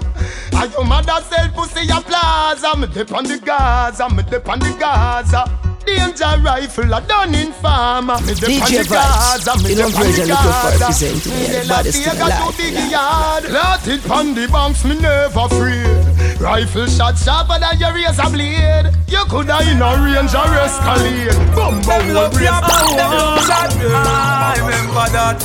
[0.53, 2.77] And your mother sell pussy a plaza.
[2.77, 5.43] Me dip on the Gaza, me dip on the Gaza.
[5.87, 8.19] Danger rifle a done in farmer.
[8.27, 10.39] Me dip on DJ the Vibes, me you dip don't on praise the and look
[10.43, 10.83] for Gaza.
[10.83, 12.51] representing Me the dey baddest love thing the got alive.
[12.51, 13.43] to big yard.
[13.55, 16.41] Let it pon the banks, me never afraid.
[16.41, 18.91] Rifle shot sharper than your razor blade.
[19.07, 21.31] You coulda in a range or escalade.
[21.55, 22.91] Boom, boom, love brace your power.
[22.99, 25.39] them love that I remember that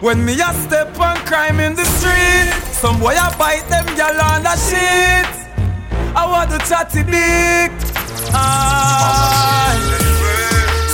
[0.00, 4.14] When me a step on crime in the street Some boy a bite them gal
[4.22, 5.26] on the shit
[6.14, 7.74] I want to chatty dick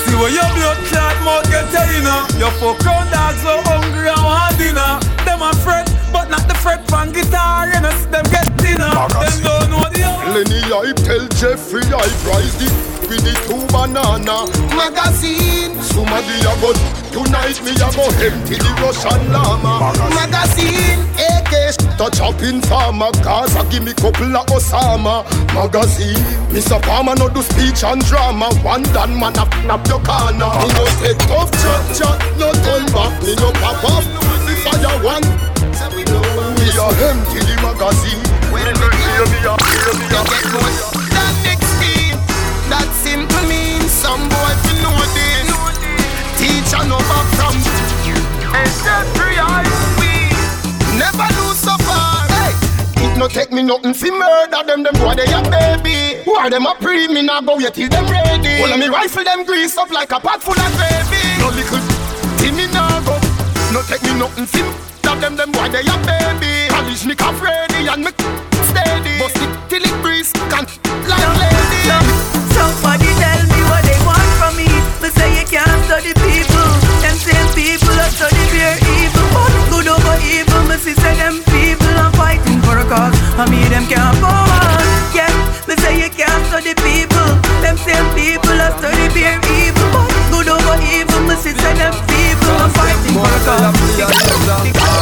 [0.05, 4.23] See where your blood clot mouth get you know Your fuck dogs so hungry and
[4.23, 4.99] want dinner.
[5.25, 9.37] Them a fret but not the fret pan guitar know see them get dinner Them
[9.43, 15.77] don't know the Lenny, I tell Jeffrey I price the with the two banana magazine.
[15.83, 16.73] Somebody a go
[17.13, 21.05] tonight me a go empty the Russian llama magazine.
[21.21, 25.23] AK touch up in farmer Gaza give me couple of Osama
[25.55, 26.17] magazine.
[26.51, 26.81] Mr.
[26.83, 28.49] Palmer no do speech and drama.
[28.65, 30.49] One done man up up your corner.
[30.49, 33.13] Me no take tough chat chat, no turn back.
[33.23, 34.05] Me no pop up
[34.47, 35.54] the fire one.
[35.93, 38.23] We are empty the magazine.
[38.49, 40.73] When me hear me a hear me a get more.
[41.13, 42.17] That next thing,
[42.73, 45.45] that simple means some boy fi know this.
[46.41, 47.55] Teacher no back from.
[48.55, 49.69] And that three eyes
[50.01, 50.33] we
[50.97, 52.25] never lose so far.
[52.33, 52.57] Hey.
[53.05, 56.23] It no take me nothing fi murder them, them boy they a baby.
[56.25, 58.63] Why them a pre me nah go yet till them ready.
[58.63, 61.39] Well, me rifle them grease up like a pot full of gravy.
[61.39, 61.83] No little
[62.39, 63.21] Timmy nah go.
[63.73, 64.84] No take me nothing fi
[65.25, 66.69] them, them boy they a baby.
[66.69, 68.13] Polish me cuff ready and me
[68.69, 69.17] steady.
[69.17, 70.69] Bust it till it grease, can't
[71.09, 71.81] like lady.
[72.53, 74.69] Somebody tell me what they want from me.
[75.01, 76.69] Me say you can't study people.
[77.01, 79.25] Them same people that study their evil.
[79.33, 83.17] But good over evil, me see say them people are fighting for a cause.
[83.41, 84.85] I mean them can't go on.
[85.17, 85.33] Yeah,
[85.65, 87.29] me say you can't study people.
[87.65, 89.89] Them same people that study their evil.
[89.89, 94.94] But good over evil, me see say them people are fighting for a cause.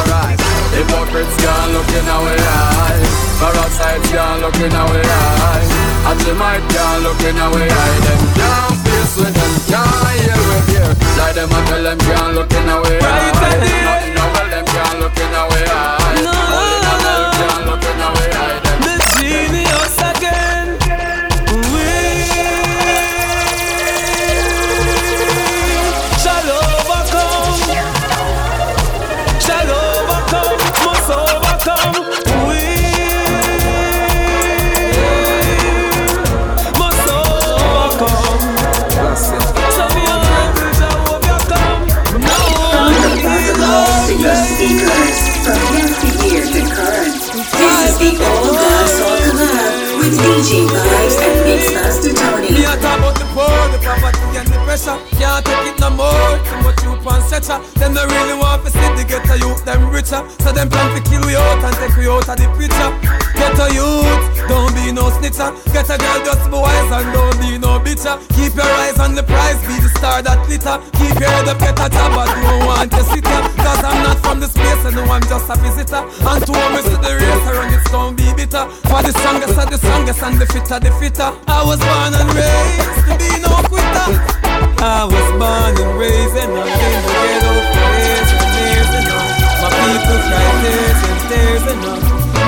[0.92, 3.00] Alright, hypocrites can't look in our eye.
[3.40, 5.66] Parasites can't look in our eye.
[6.08, 7.98] Ajimite can't look in our eye.
[8.04, 10.92] Them can't face with them, can't hear with here.
[11.18, 13.32] Like them and tell them can't look in our eye.
[13.32, 16.12] Nothing no well, them can't look in our eye.
[16.12, 18.60] Only the hell can't look in our eye.
[18.64, 20.61] Them The genius again.
[55.82, 56.38] No more.
[56.46, 57.58] Too much youth on stretcher.
[57.78, 58.70] Them no really want to
[59.12, 60.24] ghetto youth them richer.
[60.40, 62.90] So them plan to kill we out and take we out of the picture.
[63.36, 65.52] Ghetto youth, don't be no snitcher.
[65.72, 68.16] Get a girl just be wise and don't be no bitcher.
[68.32, 70.80] Keep your eyes on the prize, be the star that glitter.
[70.96, 73.44] Keep your head up, get a job, but don't want to sit here.
[73.60, 76.02] Cause I'm not from this place and no, I'm just a visitor.
[76.08, 78.64] And to me to the race, I run it's gonna be bitter.
[78.88, 81.30] For the strongest of the strongest and the fitter the fitter.
[81.52, 84.08] I was born and raised to be no quitter.
[84.80, 88.41] I was born and raised and in the ghetto for
[88.94, 89.26] and and now.
[89.62, 91.20] My people cry tears and
[91.72, 91.98] and now.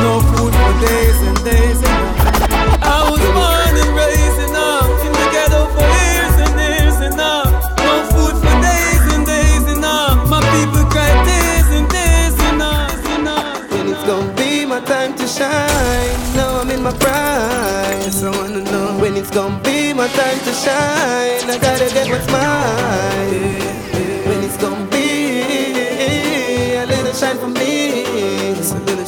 [0.05, 2.85] No food for days and days and now.
[2.85, 7.17] I was born and raised and now in the ghetto for years and years and
[7.17, 7.45] now.
[7.89, 10.25] No food for days and days and now.
[10.33, 12.89] My people cry tears and tears and now.
[13.73, 16.19] When it's gonna be my time to shine.
[16.37, 18.11] Now I'm in my prime.
[18.11, 21.45] So I wanna know when it's gonna be my time to shine.
[21.55, 23.61] I gotta get what's mine.
[24.29, 25.04] When it's gonna be,
[27.25, 27.33] I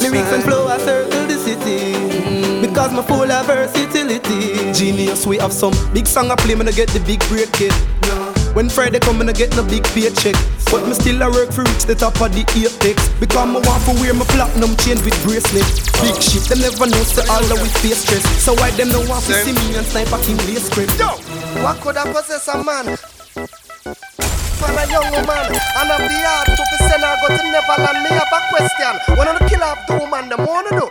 [0.01, 2.61] lyrics and flow I circle the city.
[2.67, 4.73] Because my full of versatility.
[4.73, 7.73] Genius, we have some big song I play, me I get the big break kid.
[8.57, 10.35] When Friday come and I get no big paycheck
[10.73, 13.85] But me still I work for reach the top of the apex Because me want
[13.85, 15.69] to wear my platinum chain with bracelet
[16.01, 19.05] Big shit, them never know say all that we face stress So why them no
[19.05, 21.21] want to see me and sniper king lace script Yo,
[21.61, 22.97] what could I possess a man?
[24.67, 25.47] For a young woman
[25.79, 28.95] And I'm the heart to be send her go to Neverland Me have a question.
[29.17, 30.87] One of the killer of two man them wanna do?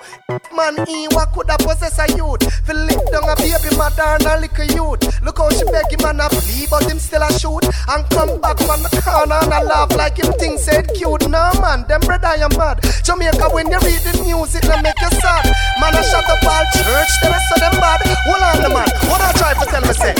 [0.55, 4.23] Man E what could I possess a youth Fi lick down a baby mother and
[4.23, 5.03] a little youth.
[5.21, 7.63] Look how she beg him and a flee But him still a shoot.
[7.91, 11.27] And come back from the corner and a laugh Like him thing said cute.
[11.27, 12.79] No man, them brother you mad.
[13.03, 15.45] Jamaica when you read the music they make you sad.
[15.83, 17.99] Man I shut up all church The rest of them bad.
[18.23, 20.15] Hold on the man What I try to tell me say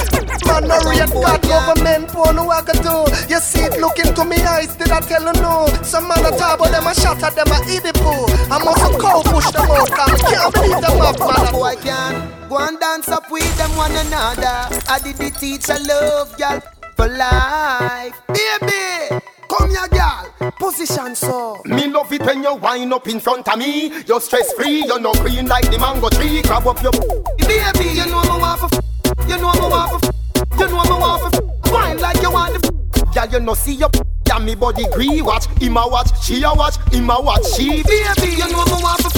[0.45, 3.08] Man no rate God government Poor no I can do.
[3.32, 6.32] You see it looking to me eyes Did I tell you no Some man a
[6.38, 9.22] talk but them a shot at them a eat the poo I must a cow
[9.22, 13.10] push them out Cause I can't believe them up man Boy can go and dance
[13.10, 16.60] up with them one another I did the teacher love girl
[16.98, 20.52] for life Baby Come here, girl.
[20.58, 21.62] Position so.
[21.66, 23.91] Me love it when you wind up in front of me.
[24.08, 26.41] You're stress free, you're not green like the mango tree.
[26.41, 28.82] Grab up your Baby, you know me want for
[29.30, 32.85] You know me want for You know me want for Wine like you want the
[33.14, 33.89] Girl, you know see your
[34.28, 37.84] yeah, me body gree watch, him a watch, she a watch, him a watch, she
[37.84, 39.14] Baby, you know me want for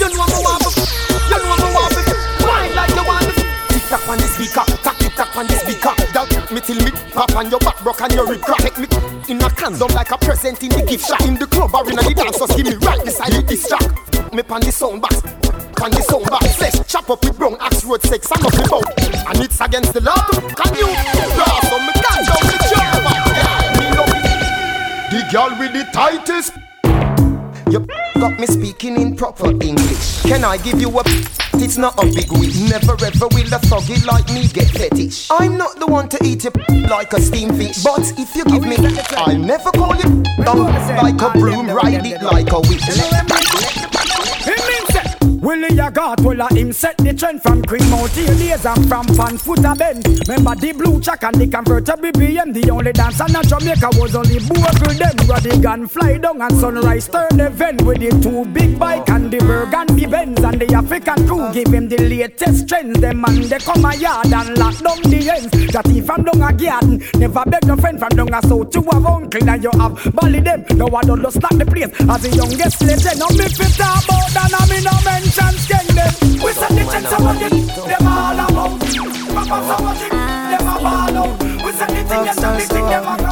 [0.00, 0.72] You know me want for
[1.28, 4.64] You know me want for Wine like you want the Tick tock on the speaker,
[4.82, 5.92] tack tick tock on the speaker.
[6.16, 8.64] That me till me pop on your back, broke and your rib crack.
[8.64, 8.88] Take me
[9.28, 11.20] in a condom like a present in the gift shop.
[11.22, 13.84] In the club or in the dance, just give me right beside the disc track.
[14.32, 15.20] Me pan the sound box,
[15.76, 16.56] pan the sound box.
[16.56, 18.26] Flesh chop up with brown axe road sex.
[18.32, 20.24] I'm up about, and it's against the law.
[20.56, 20.88] Can you
[21.36, 22.95] draw so me can down the job?
[25.16, 26.52] The girl with the tightest.
[27.70, 27.86] You
[28.20, 30.20] got me speaking in proper English.
[30.24, 31.02] Can I give you a?
[31.54, 32.60] It's not a big wish.
[32.60, 35.28] Never ever will a thuggy like me get fetish.
[35.30, 36.50] I'm not the one to eat you
[36.90, 37.82] like a steamed fish.
[37.82, 38.76] But if you give me,
[39.16, 42.84] I'll never call you down like a broom, ride it like a witch.
[45.46, 47.62] Willie a a him set the trend from
[47.94, 50.02] out here days and from pan a bend.
[50.26, 52.52] Remember the blue check and the convertible BM.
[52.52, 55.14] The only dance in Jamaica was only Bogle then.
[55.16, 59.30] The gun fly down and sunrise turn the vent with the two big bike and
[59.30, 62.98] the burgundy Benz and the African crew give him the latest trends.
[62.98, 65.72] Them man they come a yard and lock down the ends.
[65.72, 68.74] That he from down a garden never beg no friend from down a south.
[68.74, 70.66] You have uncle and you have Bally them.
[70.74, 73.22] No one don't just lock the place as the youngest legend.
[73.22, 76.12] Now me fit about and I me no mention chance gang them.
[76.40, 78.80] We said the chance I want it, them all about.
[79.36, 81.42] Papa so much it, them a ball out.
[81.64, 83.26] We said the thing and the thing them a go.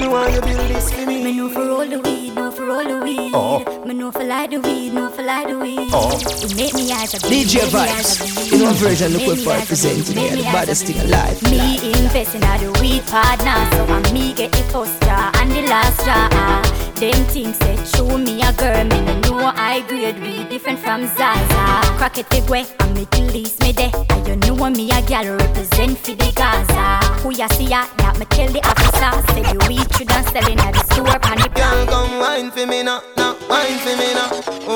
[0.00, 1.22] Me want you build this for me.
[1.24, 3.32] Me know for roll the weed, know for roll the weed.
[3.34, 3.84] Oh.
[3.86, 5.88] Me know for light the weed, know for light the weed.
[5.92, 6.18] Oh.
[6.44, 8.48] It make me eyes a bleed, DJ make me eyes a Vibes.
[8.48, 8.60] bleed.
[8.60, 10.52] In one version, look what me for eyes a presenting bleed, here, make the me
[10.52, 11.42] baddest thing alive.
[11.44, 15.62] Me invest in the weed partner, so I me get the first jar and the
[15.62, 16.83] last jar.
[16.94, 21.06] Them things say show me a girl, me no know I grade we different from
[21.06, 21.82] Zaza.
[21.98, 23.90] Crack it big way, and me release me there.
[24.10, 27.04] And you know me a gal represent for the Gaza.
[27.22, 27.86] Who ya see ya?
[27.98, 29.10] That me tell the officer.
[29.34, 32.64] Say the weed should not selling at the store pan the Girl, come wine for
[32.64, 34.30] me now, now wine for me now,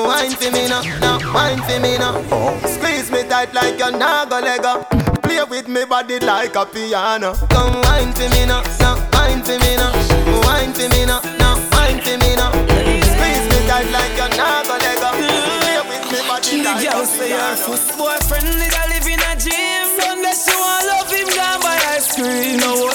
[0.05, 2.19] wine for me now, now wine for me now.
[2.67, 4.83] Squeeze me tight like you're not gonna let go.
[5.23, 7.33] Play with me body like a piano.
[7.49, 9.95] Come wine for me now, now wine for me now,
[10.43, 12.51] wine for me now, now wine for me now.
[12.51, 15.01] Squeeze me tight like you're not gonna let mm.
[15.01, 15.09] go.
[15.61, 19.07] Play with me body The like girl a say her first boyfriend is a live
[19.07, 19.85] in a dream.
[19.97, 22.59] Sunday she want love him gone by ice cream.
[22.59, 22.88] No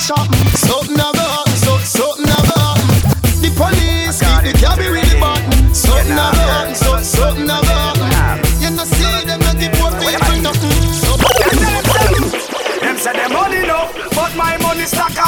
[0.00, 0.24] pressure.
[0.56, 2.88] Something a go happen, so something a go happen.
[3.42, 5.44] The police keep the cabby really bad.
[5.76, 7.74] Something a go happen, so something a go
[8.16, 8.40] happen.
[8.60, 10.20] You see them the poor people.
[12.80, 15.18] Them say them money no, but my money stack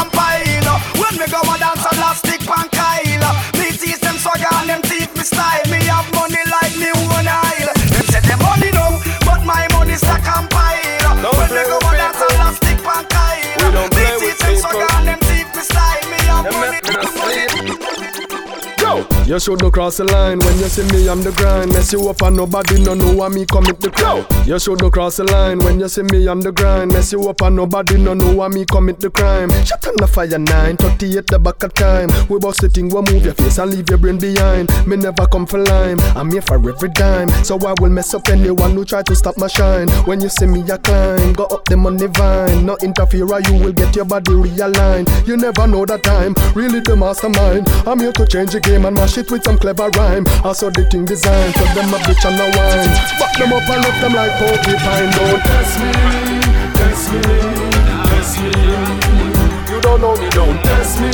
[19.33, 21.73] you should not cross the line when you see me on the grind.
[21.73, 24.27] Mess you up and nobody no know why me commit the crime.
[24.45, 26.93] You should not cross the line when you see me on the grind.
[26.93, 29.49] Mess you up and nobody no know why me commit the crime.
[29.65, 32.11] Shut on the fire nine, 38 the back of time.
[32.29, 34.69] We bout the thing, we move your face and leave your brain behind.
[34.87, 37.31] Me never come for lime, I'm here for every dime.
[37.43, 39.89] So I will mess up anyone who try to stop my shine.
[40.05, 42.67] When you see me, I climb, go up them on the vine.
[42.67, 45.09] No interfere, you will get your body realigned.
[45.27, 47.67] You never know the time, really the mastermind.
[47.89, 50.25] I'm here to change the game and mash it with some clever rhyme.
[50.43, 52.93] I saw the thing designed, tell them a bitch and a wine.
[53.21, 55.11] Fuck them up and left them like porcupine.
[55.13, 55.93] Don't test me,
[56.73, 57.23] test me,
[58.09, 58.51] test me.
[59.69, 61.11] You don't know me, don't test me.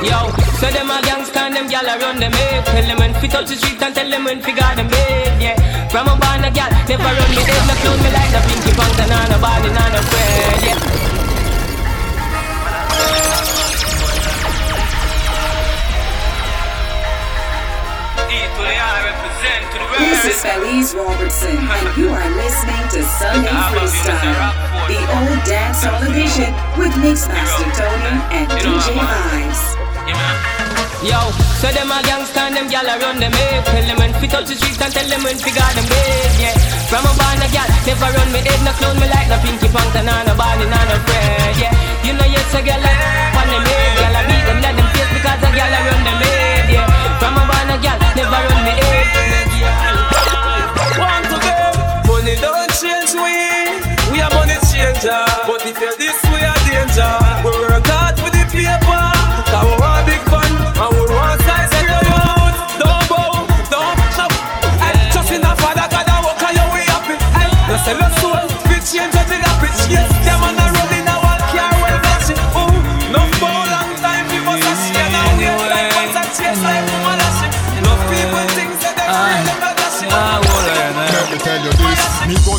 [0.00, 0.18] Yo,
[0.56, 3.26] so them a gangsta and them gyal a run them head Tell them when fi
[3.26, 6.46] touch the street and tell them when fi guard them bed Yeah, from a born
[6.46, 9.32] a gyal, never run me dead No clone me like the pinky pants and on
[9.34, 11.07] a body, on a friend Yeah
[18.68, 24.52] This is Feliz Robertson, and you are listening to Sunday Freestyle,
[24.84, 29.62] the old dancehall edition with Mixmaster Tony and DJ Vibes.
[31.00, 31.16] Yo,
[31.64, 33.64] so them a gangsta and them gyal a run them head.
[33.64, 36.32] Tell them when fi touch the street and tell them when fi got them bed
[36.36, 36.58] Yeah,
[36.92, 39.68] from a born a gyal, never run me head No clown me like no pinky
[39.72, 41.72] pants and on a body, on a friend Yeah,
[42.04, 42.92] you know yes a gyal a
[43.32, 46.02] on them head Gyal a beat them, let them face because a gyal a run
[46.04, 46.37] them head
[47.82, 49.48] Gyal, never run me head
[50.98, 51.58] Want to go?
[52.10, 53.38] Money don't change we.
[54.10, 55.22] We are money changer.
[55.46, 57.12] But if you're this, we are danger.
[57.44, 59.04] We work hard for the paper.
[59.46, 60.50] Cause we want big fun.
[60.74, 62.58] And we want size of your youth.
[62.82, 64.32] Don't bow, don't stop.
[64.82, 67.14] Hey, trust in the Father God and walk on your way happy.
[67.36, 68.12] Hey, you sell your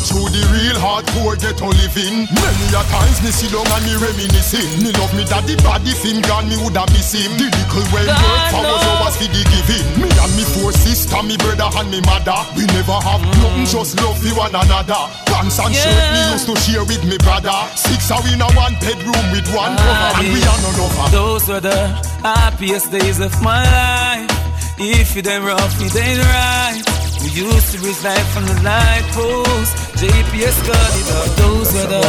[0.00, 2.24] go through the real hardcore ghetto living.
[2.32, 4.80] Many a times me sit down and me reminiscing.
[4.80, 7.36] Me love me daddy body film gone, me woulda miss him.
[7.36, 9.86] The little well work for was always for the giving.
[10.00, 12.40] Me and me four sister, me brother and me mother.
[12.56, 15.02] We never have nothing, just love for one another.
[15.28, 17.56] Pants and shirt me used to share with me brother.
[17.76, 21.06] Six are in a one bedroom with one cover, ah, and we are none over.
[21.12, 21.88] Those were the
[22.24, 24.32] happiest days of my life.
[24.80, 26.80] If it ain't rough, it ain't right.
[27.20, 29.89] We used to reach life on the light post.
[30.00, 31.28] JPS got it up.
[31.36, 32.00] Those were the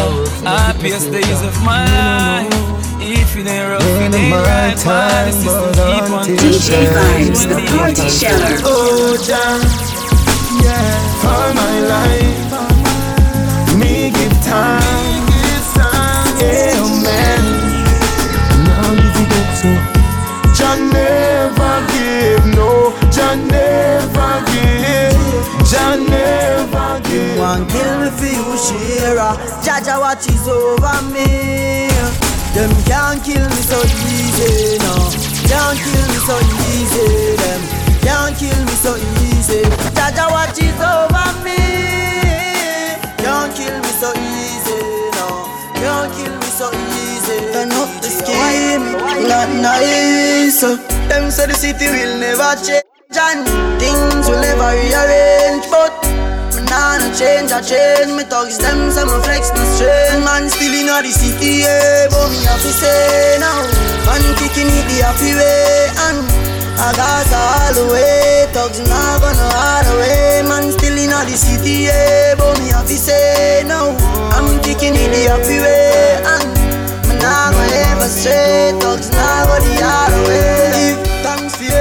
[0.47, 2.47] happiest days of my life.
[3.01, 4.77] If it ain't rough, it ain't right.
[4.77, 8.63] The keep on DJ Vibes, the party sheller.
[8.63, 9.59] Oh, Jah,
[10.63, 10.87] yeah,
[11.19, 12.47] for my life,
[13.77, 15.27] me give time,
[16.39, 17.43] yeah, man.
[18.63, 19.67] Now it up, so
[20.55, 20.79] Jah
[27.51, 29.35] One kill me for you, Shira.
[29.59, 31.91] Jaja watches over me.
[32.55, 33.75] Them can't kill me so
[34.07, 34.95] easy, no.
[35.51, 36.39] Can't kill me so
[36.71, 37.61] easy, them.
[38.07, 39.67] Can't kill me so easy.
[39.91, 41.59] Jaja watches over me.
[43.19, 44.79] Can't kill me so easy,
[45.19, 45.43] no.
[45.75, 47.51] Can't kill me so easy.
[47.51, 48.95] Turn up the scheme,
[49.27, 50.61] not nice.
[51.11, 53.43] Them say the city will never change and
[53.77, 56.20] things will never rearrange, but
[56.71, 58.15] nah no change, I change.
[58.15, 60.23] Me thugs them, say me flex no strain.
[60.23, 63.59] Man still inna the city, yeah, but me have to say now.
[64.07, 66.23] Man kicking it the happy way and.
[66.81, 71.85] I got all the way, thugs not gonna hide away Man still inna the city,
[71.85, 73.93] yeah, but me have to say no
[74.33, 76.49] I'm kicking it the happy way and
[77.07, 81.10] me nah gonna ever stray Thugs not go the hard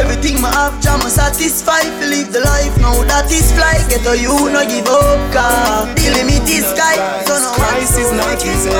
[0.01, 4.32] everything my have, jam satisfied live the life now that is fly Get to you,
[4.51, 8.70] no give up, car The limit is sky, so no Christ is not easy.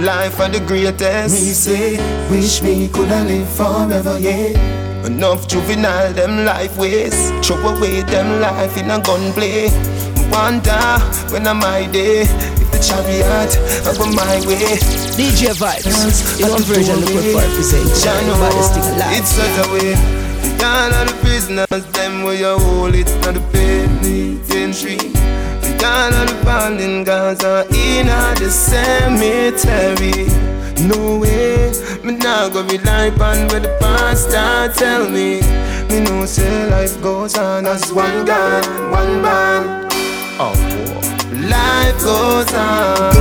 [0.00, 1.34] Life are the greatest.
[1.34, 1.98] Me say,
[2.30, 4.54] wish me coulda live forever, yeah.
[5.04, 9.68] Enough juvenile them life ways, throw away them life in a gunplay.
[10.30, 10.82] Wonder
[11.32, 12.22] when I'm my day.
[12.22, 13.52] If the chariot,
[13.86, 14.78] I go my way.
[15.18, 17.82] DJ Vibes, in one version, look what part is it.
[19.16, 19.94] It's such a way.
[20.58, 24.96] The all of the prisoners, them where you hold, it's not the penitentiary.
[24.96, 30.26] The all of the fallen guys are uh, in the cemetery.
[30.86, 31.72] No way,
[32.04, 35.40] me nah go rely on where the pastor tell me.
[35.88, 39.87] Me know say life goes on as one gun, one
[40.38, 40.40] man.
[40.40, 40.52] Oh,
[41.50, 43.12] life goes on.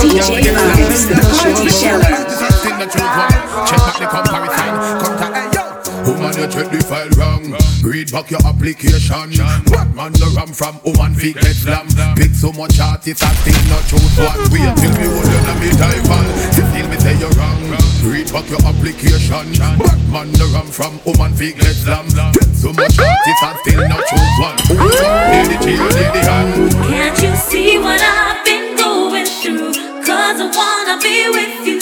[0.00, 2.02] DJ Vibes, the party sheller.
[3.66, 4.61] Check out the comparison.
[8.12, 9.32] Back your application.
[9.72, 11.88] Batman the ram from woman feet get slam.
[12.12, 14.36] Pick so much artists and still not choose one.
[14.52, 16.26] Wait till me hold on me dive on.
[16.52, 17.56] You feel me say you're wrong.
[18.04, 19.56] Read back your application.
[19.80, 22.04] Batman the ram from woman feet get slam.
[22.36, 24.60] Pick so much artists and still not choose one.
[25.32, 26.68] Lady G, lady hand.
[26.92, 29.72] Can't you see what I've been going through?
[30.04, 31.80] Cause I wanna be with you,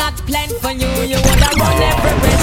[0.00, 0.88] got planned for you.
[1.10, 2.39] You wanna run every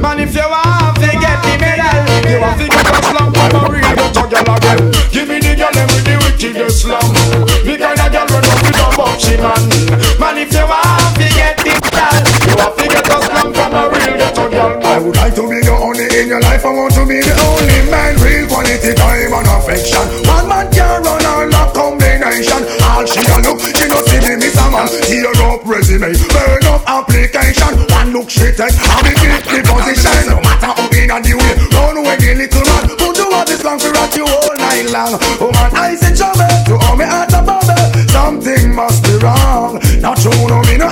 [0.00, 0.20] man.
[0.20, 3.60] If you want to get the medal, you have to get a slum from a
[3.70, 4.80] real ghetto girl again.
[5.10, 7.02] Give me the girl, me the wickedest slum.
[7.64, 9.62] The kind of girl we no feel love up, she man.
[10.20, 12.16] Man, if you want to get the medal,
[12.46, 14.80] you have to get a slum from a real ghetto girl.
[14.84, 16.64] I would like to be the only in your life.
[16.64, 18.16] I want to be the only man.
[18.20, 20.04] Real quality time and affection.
[20.28, 22.60] One man can run all that combination.
[22.84, 24.88] All she a look, she no see me miss a man.
[25.08, 27.72] Tear up resume, burn up application.
[27.88, 29.12] One look she take, I be
[31.20, 31.52] and the way,
[32.00, 32.88] away the little man.
[32.98, 35.18] Who do all this long for rock you all night long?
[35.40, 38.08] Oh man, I say trouble to all me heart a bubble.
[38.08, 39.80] Something must be wrong.
[40.00, 40.88] Not true, no me no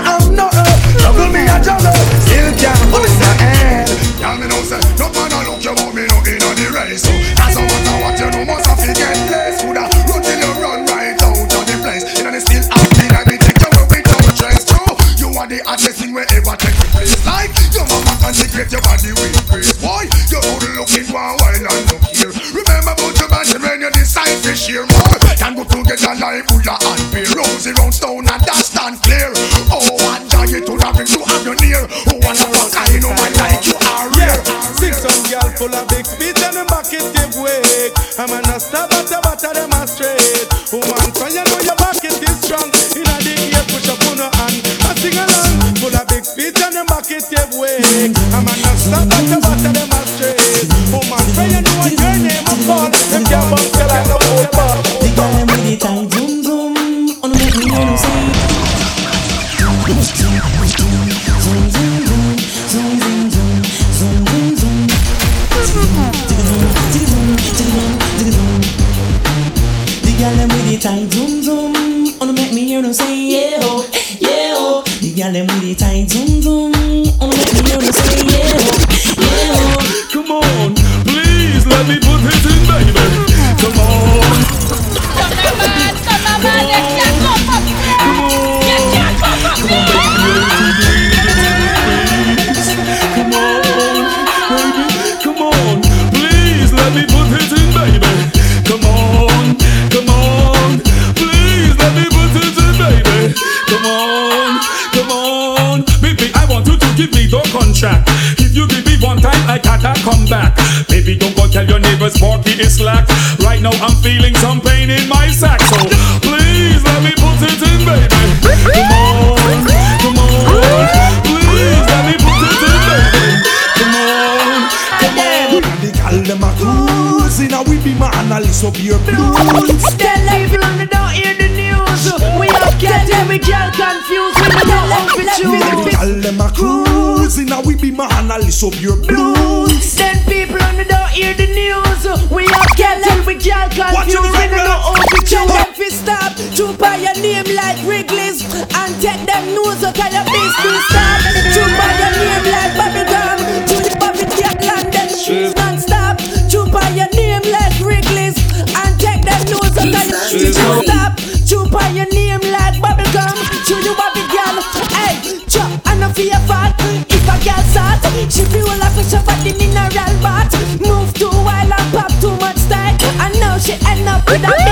[174.31, 174.68] with a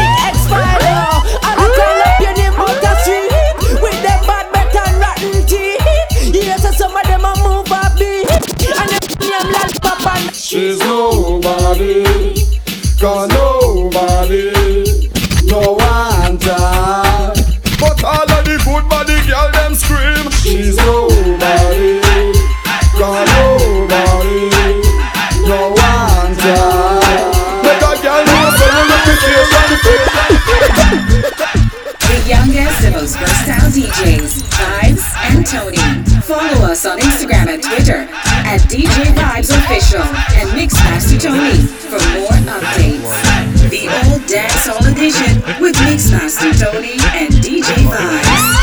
[46.57, 48.57] Tony and DJ Vibes.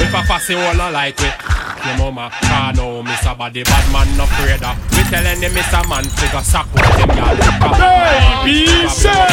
[0.00, 1.34] If a fussy all I like it
[1.84, 5.72] Your mama can't know Miss body bad man no afraid of We tell any miss
[5.72, 7.36] a man figure support him y'all
[7.76, 9.26] Baby, say.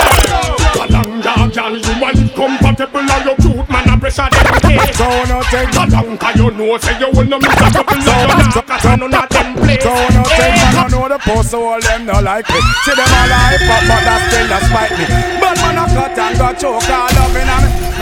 [0.81, 5.07] Along dog y'all you want compatible or you cute man a pressure them case So
[5.31, 8.27] no take Along cause you know say you will no miss a couple of your
[8.27, 11.51] knock Cause you none of them place So no take man, I know the post,
[11.51, 12.59] so all them no like me.
[12.83, 15.05] See them all hype up, but that still that spite me.
[15.39, 17.41] But man, I cut and got choke all on me.
[17.45, 17.55] Me,
[17.87, 17.92] me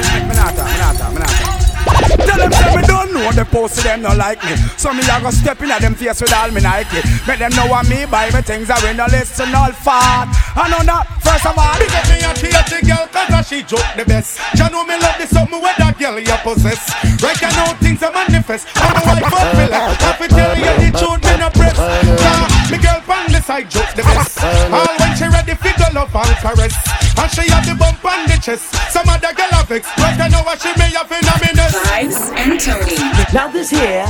[2.26, 4.56] Tell them say me don't know the post, them no like me.
[4.78, 7.02] So me a go step in at them face with all me Nike.
[7.28, 10.30] Make them know what me buy me things are in the list and all fat.
[10.56, 11.72] I know that first of all.
[11.72, 15.18] Up me and teach the girl cause she joke the best You know me love
[15.18, 16.88] this something where that girl you possess
[17.22, 21.24] Right know things are manifest I'm a wife of Have to tell you the truth
[21.24, 24.40] me no press me girl pan the side joke the best
[24.72, 26.76] All when she ready fi go love and caress
[27.20, 30.30] And she have the bump on the chest Some other girl have vex Right you
[30.32, 32.96] know what she may have in a minute Vibes and Tony.
[33.34, 34.08] Now this here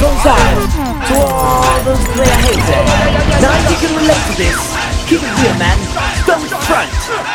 [0.00, 3.40] goes out to all those player haters.
[3.40, 4.58] Now if you can relate to this,
[5.08, 5.78] keep it real, man.
[6.26, 6.90] Don't front.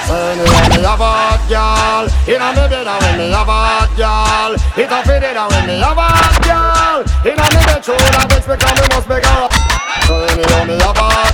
[0.10, 0.38] When
[0.70, 5.00] me have a girl, inna me bed and when me have a girl, it a
[5.06, 6.10] fit it and when me have a
[6.46, 9.95] girl, inna me bed show that bitch because me must make her.
[10.06, 10.92] So when me me a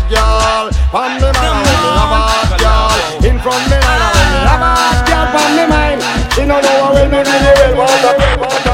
[0.07, 0.65] girl,
[0.95, 2.95] on me mind me a girl,
[3.28, 3.99] in front me me
[4.47, 5.28] have a girl.
[5.32, 6.01] On me mind,
[6.34, 8.70] she no know what will me really will want to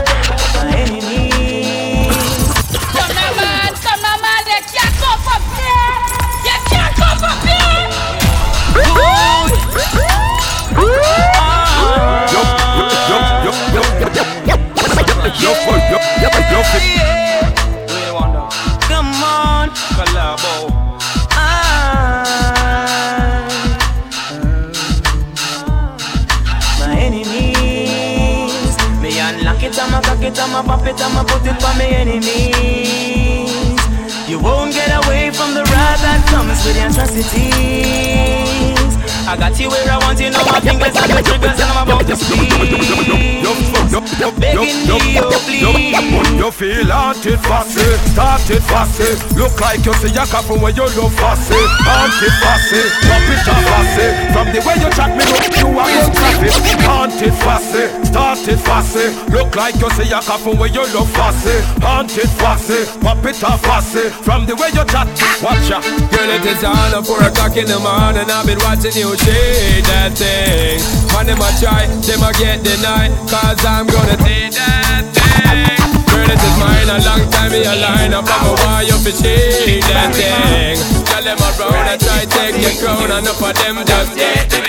[39.59, 42.15] You where I want you, know my fingers and the triggers, and I'm about to
[42.15, 43.86] speak.
[43.97, 46.37] Begging me, oh please.
[46.37, 49.37] You feel haunted fussy, eh, started fussy eh.
[49.39, 53.57] Look like you see a couple when you look fussy Haunted fussy, pop it up
[53.57, 53.67] eh.
[53.73, 56.53] fussy From the way you chat me look, you are in traffic.
[56.85, 62.29] Haunted fussy, started fussy Look like you see a couple when you look fussy Haunted
[62.37, 65.09] fussy, pop it up fussy From the way you chat,
[65.41, 65.81] watch ya.
[66.13, 68.29] Girl, it is on at 4 o'clock in the morning.
[68.29, 70.79] I've been watching you shake that thing.
[71.13, 73.11] Man, them a try, them a get denied.
[73.29, 75.81] Cause I'm gonna take that thing
[76.11, 78.97] Girl, it is mine a long time me a line up I'm a why you
[78.99, 80.77] fi shake that thing
[81.07, 84.49] Girl, them a round and try take the crown And enough of them just get
[84.49, 84.61] the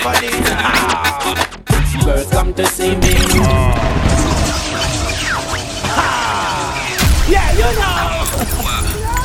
[2.05, 3.13] Girls come to see me.
[5.85, 7.29] Ah.
[7.29, 8.25] Yeah, you know.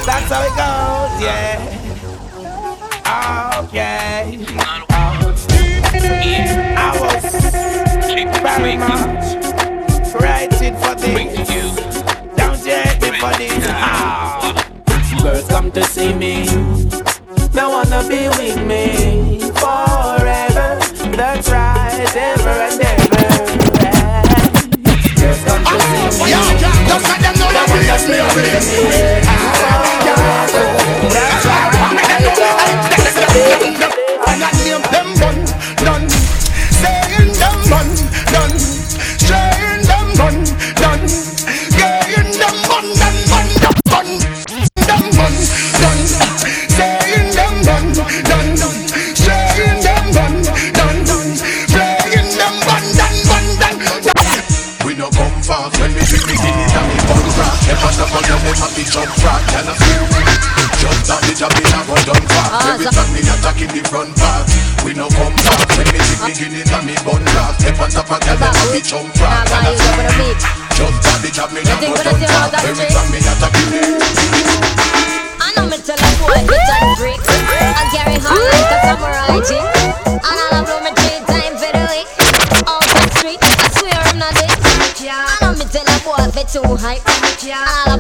[0.05, 1.75] That's how it goes, yeah.
[3.65, 4.39] Okay.
[6.77, 7.25] I was
[8.43, 9.64] very much
[10.65, 12.03] writing for this.
[12.37, 13.65] Don't you hate me for this?
[13.69, 14.41] Ah.
[15.23, 16.47] Girls come to see me.
[17.53, 20.79] They wanna be with me forever.
[21.17, 23.27] That's right, ever and ever.
[25.21, 25.77] Girls come to
[26.13, 26.31] see me.
[26.89, 28.69] Just let them know that we is
[29.59, 29.64] me,
[58.55, 59.43] them, them happy jump rock.
[59.51, 60.23] Can I feel me?
[60.79, 62.51] Just that the job in a go done fast.
[62.55, 64.47] Ah, Every time me attacking the front part.
[64.85, 67.57] We no come back when me drink beginning and me bun rock.
[67.59, 69.49] Step on top of them, them happy jump rock.
[69.49, 70.29] Can I feel me?
[70.75, 72.63] Just that the job me a go done fast.
[72.63, 73.83] Every time me attacking the
[75.41, 79.74] I know me tell a boy get on break and carry on like a samurai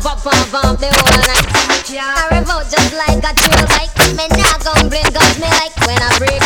[0.05, 1.49] Pop and bump the whole night.
[1.97, 3.89] I revolt just like a trail bike.
[4.13, 6.45] Me not complain cause me like when I break.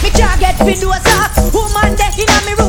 [0.00, 1.36] Me can't get windows off.
[1.52, 2.63] Woman there inna me room,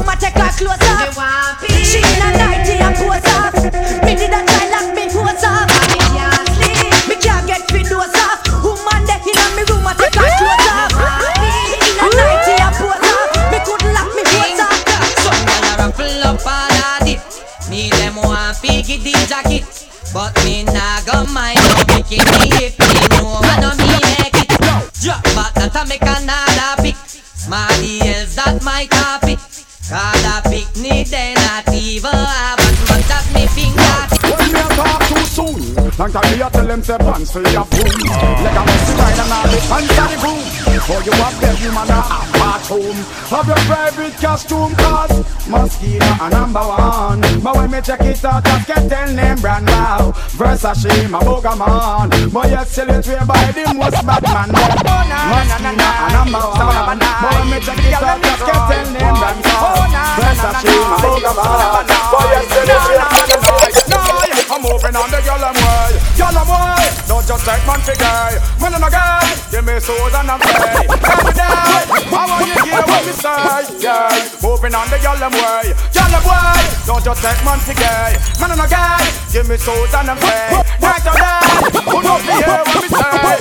[36.86, 37.98] a say pants for your boom
[38.46, 40.46] Like a messy ride and all the pants are the boom.
[40.70, 42.98] Before you them you man a have bathroom
[43.34, 45.18] Have your private costume cause
[45.50, 47.22] Moschino a number one.
[47.42, 50.12] But when me check it out just get tell name brand now.
[50.38, 54.50] Versace my booger man But you sell way by the most bad man.
[54.54, 57.00] Moschino a number one.
[57.02, 59.90] But when me check it out just get tell name brand now.
[60.22, 64.25] Versace my booger man But you sell way by the most
[64.56, 66.88] I'm moving on the girl I'm way, girl I'm way.
[67.12, 69.28] Don't just take man for gay, man I'm a gay.
[69.52, 70.88] Give me souls and I'm free.
[70.96, 73.84] Every day, I want you hear what me say.
[73.84, 74.08] Yeah,
[74.40, 76.56] moving on the girl I'm way, girl I'm way.
[76.88, 79.04] Don't just take man for gay, man I'm a gay.
[79.36, 80.56] Give me souls and I'm free.
[80.80, 83.36] Night or day, who knows me hear what me say.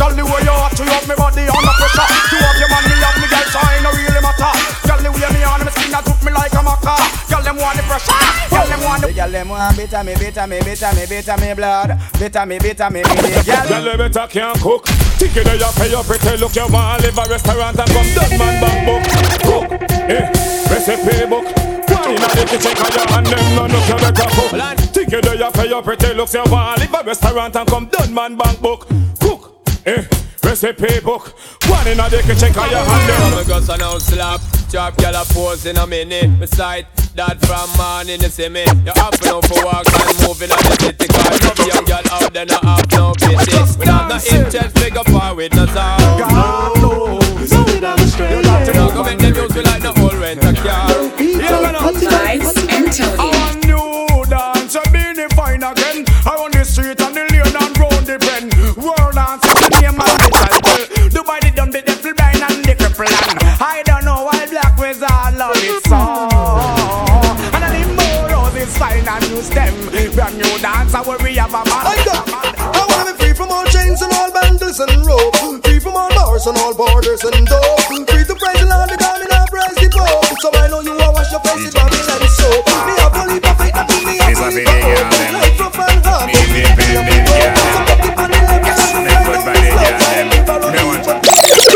[0.00, 1.44] Tell the way you have to have me body
[8.92, 9.12] Girl, them want the.
[9.12, 12.00] Girl, them want bitter me, bitter me, bitter me, bitter me blood.
[12.18, 13.68] Bitter me, bitter me, me, me, girl.
[13.68, 14.86] Girl, you better can't cook.
[15.16, 16.54] Think you know you pay your pretty look.
[16.56, 19.02] You want to live a restaurant and come dead man back book.
[19.48, 19.64] Cook,
[20.10, 20.28] eh,
[20.68, 21.46] recipe book.
[21.88, 24.52] Wine in the kitchen, cause you and them no look you better cook.
[24.92, 26.34] Think you know you pay your pretty looks.
[26.34, 28.88] You want to live a restaurant and come dead man bank book.
[29.20, 30.04] Cook, eh,
[30.44, 31.34] recipe book.
[31.66, 33.32] One in a the kitchen, cause you and them.
[33.32, 34.40] Come go so now slap
[34.70, 36.38] Chop gyal a pose in a minute.
[36.40, 38.64] Beside that from morning you see me.
[38.84, 42.06] You have to know for walk and moving on the city Cause love young gyal
[42.10, 43.52] out there no have no pity.
[43.78, 47.52] We have no interest we go forward no sound God knows.
[47.52, 50.88] You know go make them use me like no old rent a car.
[52.02, 53.41] Vibes and Tony.
[76.42, 77.80] From and all borders and dope.
[77.86, 80.26] Free to praise the Lord, the God, and I praise the Pope.
[80.42, 82.66] So I know you are wash your face with Babylon soap.
[82.66, 85.38] Me have no leap of faith, mean me have no leap of hope.
[85.38, 86.26] Life rough and hard.
[86.26, 87.54] Me independent, yeah.
[88.66, 90.26] Yes, make good body, yeah.
[90.26, 90.38] Me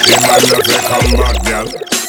[0.03, 1.67] the man no play come back, girl.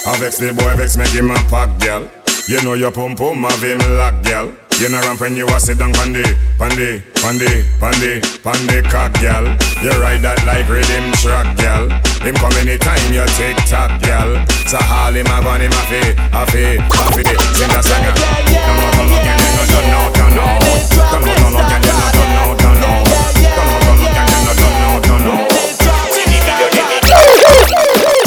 [0.07, 2.09] I vex the boy, vex make him a pack, girl.
[2.47, 4.49] You know your pum pum have him lock, girl.
[4.81, 6.25] You know ramp when you a sit down pandi,
[6.57, 9.45] pandi, pandi, pandi, pandi cock, girl.
[9.83, 12.06] You ride that like rhythm track, girl.
[12.27, 14.43] Him come anytime you tick top, girl.
[14.67, 17.23] So haul him have on him a fi, a fi, a fi.
[17.55, 18.03] Sing the song.
[18.03, 19.71] Come on, come on, can you not?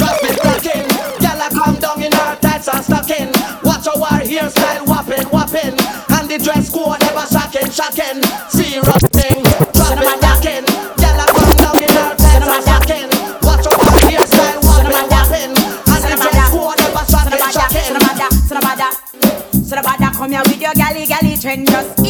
[0.01, 0.89] Drop it, rockin',
[1.21, 3.29] gyal a come down in her tights and stocking.
[3.63, 8.40] Watch how her hairstyle whopping, whopping, and the dress code ever shocking, shocking.
[21.41, 22.10] Galley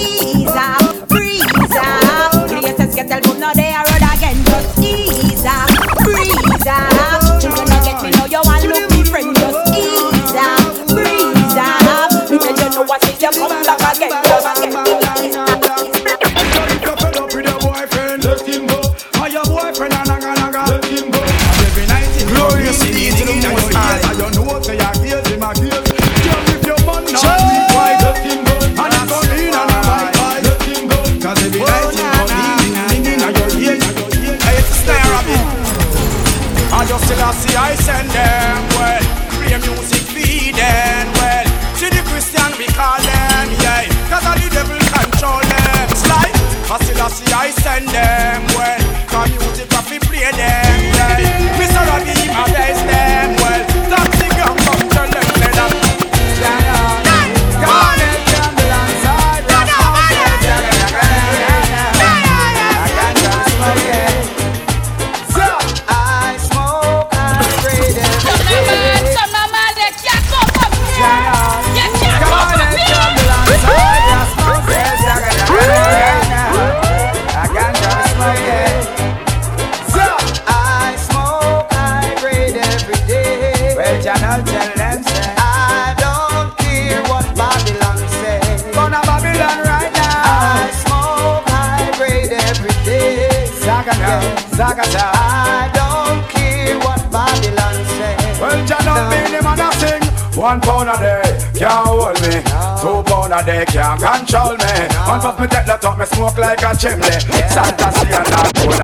[100.61, 101.25] One pound a day
[101.57, 102.45] can't hold me.
[102.81, 104.73] Two pound a day can't control me.
[105.09, 107.17] One puff me take the top, me smoke like a chimney.
[107.49, 108.13] Santa see.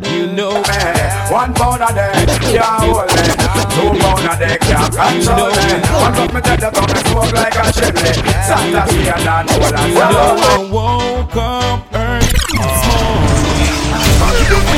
[0.09, 0.81] You know me.
[1.29, 2.17] One pound a day
[2.49, 3.29] can't hold me.
[3.77, 5.69] Two pound a day can't control me.
[6.01, 8.25] One puff me take the top, me smoke like a chimney.
[8.49, 9.69] Santa see and not cool.
[9.69, 13.85] No, I woke up early this morning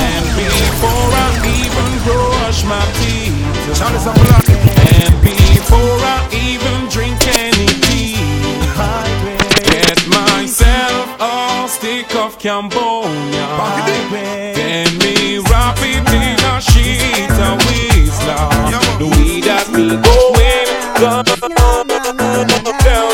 [0.02, 3.38] And before I even brush my teeth
[3.86, 5.47] And before
[12.38, 13.46] stick of Cambodia
[14.54, 18.48] Then me wrap it in a sheet of whistler
[18.98, 20.68] The way that me going
[21.00, 21.24] Down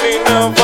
[0.05, 0.64] in the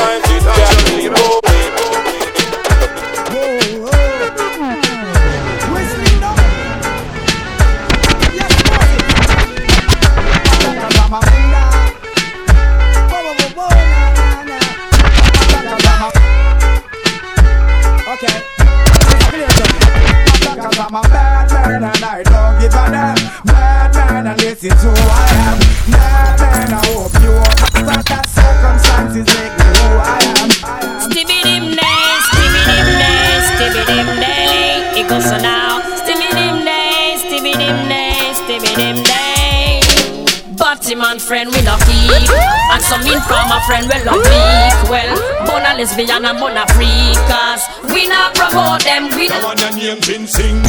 [42.27, 45.11] not keep And some informer friend we love weak Well,
[45.45, 47.61] bona lesbian and bona freakers
[47.93, 50.61] We not promote them, we That one your name Jin Sing.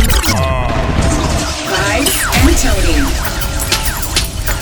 [1.72, 3.41] Vibes and Tony.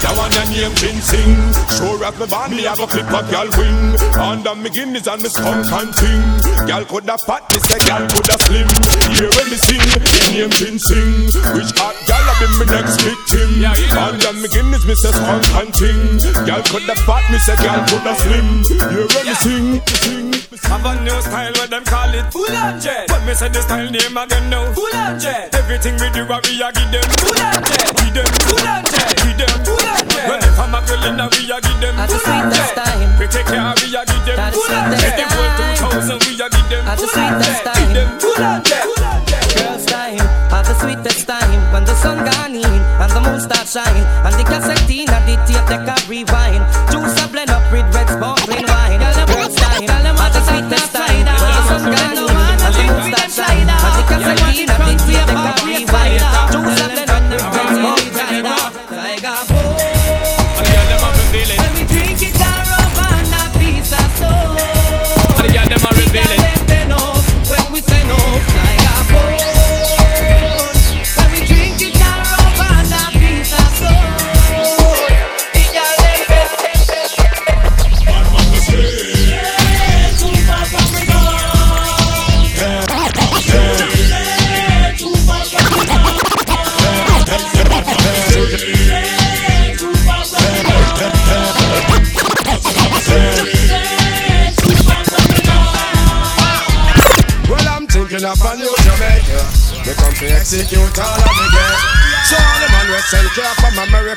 [0.00, 1.36] That one your name Jin Sing.
[1.76, 4.00] Sure as me born, me have a clip a gal wing.
[4.16, 6.24] Under me Guinness and me skunk and ting.
[6.64, 8.68] Gal coulda fat, me say gal coulda slim.
[9.12, 10.00] Hear when me sing, the
[10.32, 11.28] name Jin Sing.
[11.52, 13.60] Which hot gal a be me next victim.
[13.92, 16.00] Under me Guinness, me say skunk and ting.
[16.48, 18.48] Gal coulda fat, me say gal coulda slim.
[18.88, 19.68] Hear when me sing,
[20.00, 20.40] sing.
[20.70, 23.60] Have a new style where them call it Full on jet But me say the
[23.62, 27.38] style name again now Full on jet Everything we do we a give them Full
[27.42, 29.89] on jet We them Full on jet We them Full on jet
[30.28, 32.74] When if I'm a girl in we a give them At the Full on sweetest
[32.74, 33.08] time.
[33.18, 35.56] We take care we a give them At the Full on sweetest jet If world
[35.78, 37.80] 2000 we a give them At the Full on time.
[37.80, 40.22] Give them Full on jet Full on jet Girls time,
[40.54, 41.60] at the sweetest time.
[41.72, 45.24] When the sun gone in and the moon start shine And the cassette in and
[45.26, 46.39] the tape take a rewind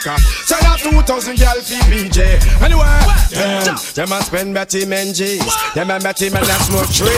[0.05, 0.21] America.
[0.45, 2.39] Sell out 2,000 gal for BJ.
[2.61, 2.83] Anyway,
[3.31, 5.43] them, them a spend Betty Menzies.
[5.73, 7.09] Them a Betty men that smoke trees.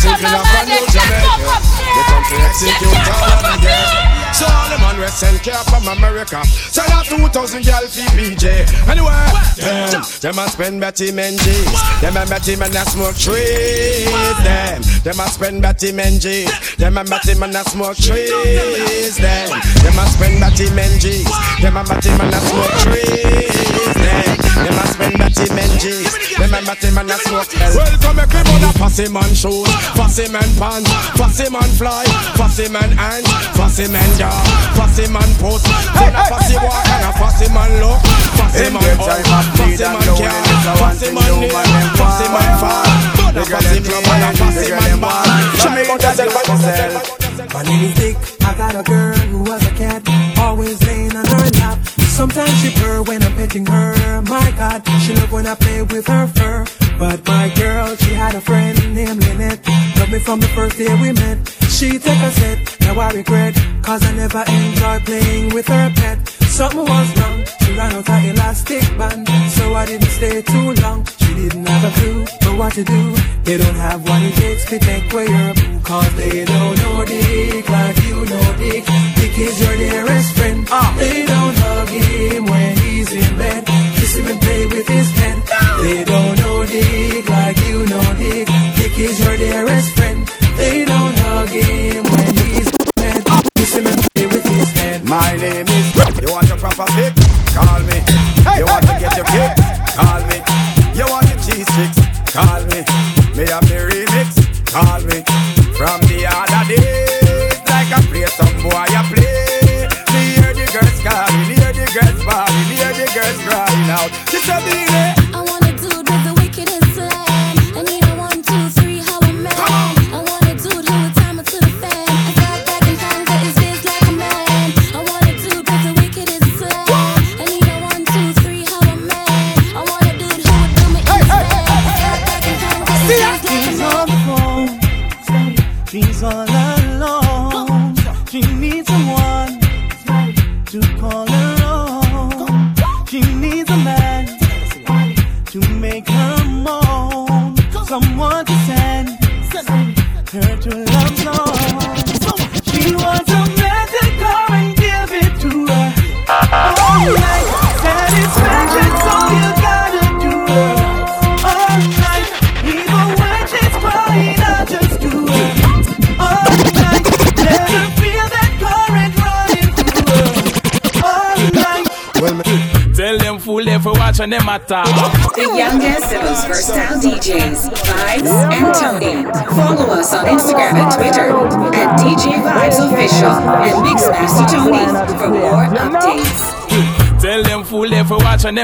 [0.00, 1.54] Taking up on New Jamaica.
[1.94, 4.21] They come to execute all game.
[4.42, 6.42] So all the man we sell care from America.
[6.74, 8.66] Sell out 2,000 gal for BJ.
[8.90, 9.14] Anyway,
[9.54, 11.70] them, them a spend Betty Menzies.
[12.00, 14.10] Them a Betty men that smoke trees.
[14.42, 16.50] Them, them a spend Betty Menzies.
[16.74, 19.16] Them a Betty men that smoke trees.
[19.16, 21.30] Them, them a spend Betty Menzies.
[21.62, 23.94] Them a Betty men that smoke trees.
[23.94, 24.21] Them,
[24.62, 26.12] them a spend Betty Menzies.
[26.38, 27.74] Them a Betty men that smoke hell.
[27.74, 32.06] Welcome a crib on a fussy man shoes, fussy man pants, fussy man fly,
[32.38, 34.32] fussy man hands, fussy man jaw,
[34.78, 37.98] fussy man put, full of fussy walk and a fussy man look,
[38.38, 40.42] fussy man up, fussy man care,
[40.78, 41.58] fussy man kneel,
[41.98, 42.86] fussy man fall,
[43.18, 45.26] but a fussy club and a fussy man bar.
[45.58, 47.22] Show me about yourself.
[47.52, 48.16] My name is Dick.
[48.42, 50.02] I got a girl who was a cat,
[50.38, 51.91] always laying on her lap.
[52.12, 54.22] Sometimes she purr when I'm petting her.
[54.22, 56.66] My God, she love when I play with her fur.
[56.98, 59.66] But my girl, she had a friend named Lynette.
[59.96, 61.48] Loved me from the first day we met.
[61.70, 63.54] She take a set, now I regret.
[63.82, 66.41] Cause I never enjoyed playing with her pet.
[66.52, 69.26] Something was wrong, she ran out her elastic band.
[69.56, 71.06] So I didn't stay too long.
[71.06, 73.14] She didn't have a clue but what to do.
[73.44, 75.80] They don't have what it takes to take away your boo.
[75.82, 78.84] Cause they don't know Dick like you know Dick.
[79.16, 80.68] Dick is your dearest friend.
[80.70, 80.94] Ah.
[80.98, 82.51] They don't hug him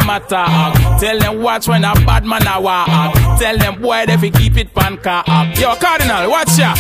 [0.09, 2.89] Tell them watch when a bad man a walk.
[3.39, 5.23] Tell them boy they fi keep it pan car.
[5.55, 6.75] Yo Cardinal, watch ya.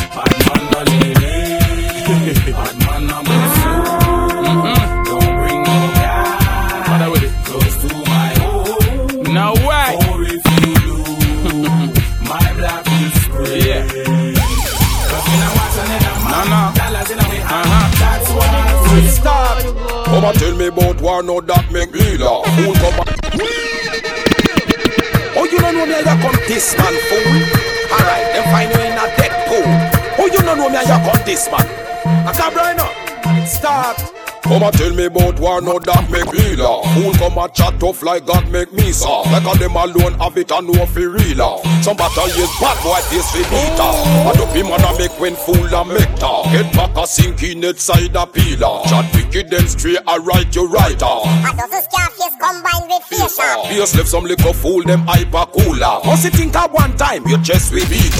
[34.58, 36.82] Come and tell me about war, no that make me laugh.
[36.98, 39.30] Fool come and chat tough like God make me soft.
[39.30, 41.62] Like a them alone have it and know fi real.
[41.78, 43.46] Some battle is bad boy this fi
[43.78, 43.94] off.
[44.02, 46.50] And up him and a make when fool a make talk.
[46.50, 48.82] Get back a sink in it side a peeler.
[48.90, 51.30] Chat wicked then straight a right you right off.
[51.46, 53.62] A dozen scarface combined with facial.
[53.70, 56.02] Beers left some liquor fool them hyper cooler.
[56.02, 58.10] Must you think at one time your chest will beat.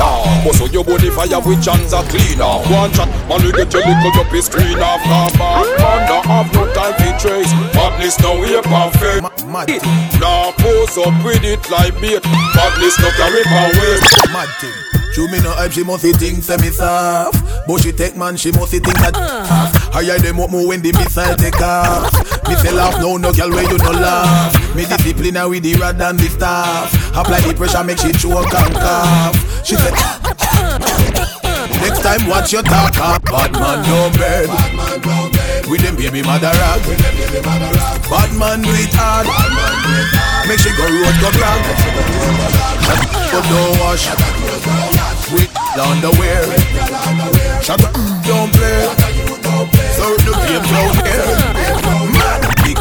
[0.46, 2.62] Must on your body fire with chance a cleaner.
[2.70, 5.02] One chat man we get your little up his screen off.
[5.02, 7.52] Come back man don't have no time to trace.
[7.72, 9.24] Badness now we are perfect.
[9.48, 9.68] Mad
[10.20, 12.22] Now pose up with it like bait.
[12.54, 14.28] Badness no carry power waste.
[14.32, 14.76] Mad thing.
[15.14, 18.52] She me no hype, she must think say me soft But she take man, she
[18.52, 19.66] must think that uh.
[19.90, 22.12] Higher them up more when the missile take off
[22.46, 25.74] Me say laugh, no, no girl where you no laugh Me discipline her with the
[25.74, 29.94] rod and the staff Apply the pressure, make she choke and cough She said
[31.80, 32.92] Next time watch your talk.
[33.24, 35.27] Bad man don't bed.
[35.66, 36.82] With them baby mother rag.
[38.06, 39.26] Bad man do it hard.
[40.46, 41.60] Make she go road go clog.
[43.32, 44.06] But don't wash.
[45.32, 46.44] With underwear.
[47.62, 47.92] Shut up,
[48.24, 48.86] don't play.
[49.96, 50.92] So the game down.
[52.14, 52.78] Man, big.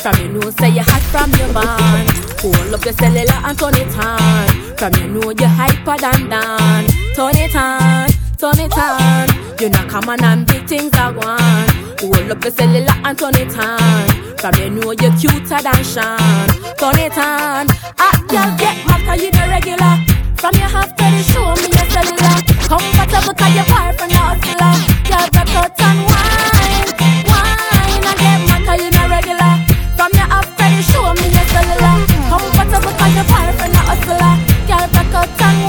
[0.00, 2.06] From you know say you hot from your man
[2.40, 4.48] Hold up your cellular and turn it on
[4.78, 8.08] From you know you hyper than Dan Turn it on,
[8.40, 9.28] turn it on
[9.60, 11.68] You know come on and big things are one.
[12.00, 14.08] Hold up your cellular and turn it on
[14.40, 16.48] From you know you're cuter than Sean.
[16.80, 17.68] Turn it on
[18.00, 19.94] Ah, girl get mad cause you the regular
[20.40, 22.36] From you have to the show me your cellular.
[22.64, 24.72] Comfortable cause you far from the hustler
[25.04, 26.88] Girl rock out and wine,
[27.28, 29.52] wine And get mad cause you the regular.
[30.00, 31.94] From your up ready, show me your cellular.
[32.32, 34.34] Comfortable cause you're far from the hustler
[34.64, 35.59] Girl, back out and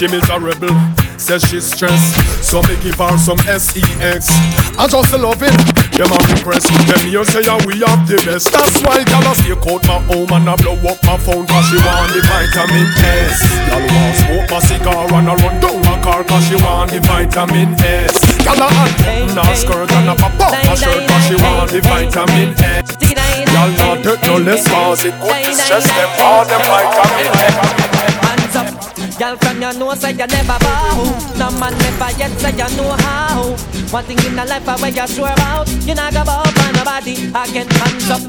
[0.00, 0.72] She miserable,
[1.20, 2.16] says she's stressed.
[2.40, 3.76] So me give her some sex
[4.80, 5.52] I just love it,
[5.92, 6.72] them are impressed.
[6.88, 8.48] Them here say yeah, we have the best.
[8.48, 11.68] That's why girl I stay out my home And I blow up my phone Cause
[11.68, 13.44] she want the vitamin S.
[13.68, 17.04] Girl want smoke my cigar And I run down my car Cause she want the
[17.04, 18.16] vitamin S.
[18.40, 18.72] Girl I
[19.04, 22.96] hand her skirt And I pop up my shirt Cause she want the vitamin S.
[22.96, 27.56] Girl not take no less Cause it good to stress them for the vitamin S.
[27.60, 27.89] up,
[29.20, 30.96] girl from your nose say you never bow.
[31.36, 33.52] No man never yet say you know how.
[33.92, 37.28] One thing in the life where you sure about, you not go bow for nobody.
[37.28, 38.22] Again, hands up.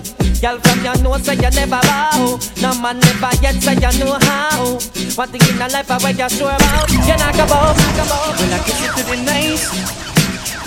[0.44, 2.38] Girl from your nose say you never bow.
[2.62, 4.76] No man never yet say you know how.
[5.16, 8.04] One thing in the life where you sure about, you not go bow, not go
[8.12, 8.36] bow.
[8.36, 9.72] I kiss it to the nice.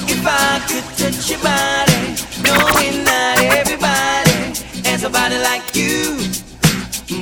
[0.08, 4.56] If I could touch your body, knowing not everybody
[4.88, 6.16] has a body like you.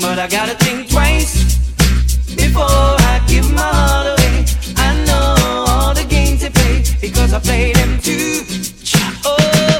[0.00, 1.52] But I gotta think twice
[7.02, 8.42] because I play them too.
[9.24, 9.71] Oh,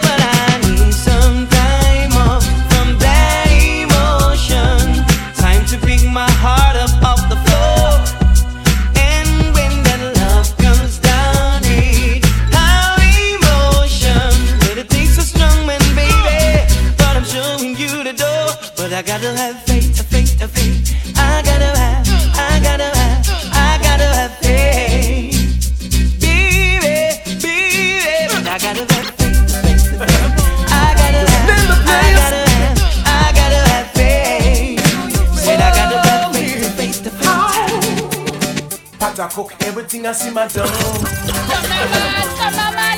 [39.33, 40.67] cook everything I see my dome.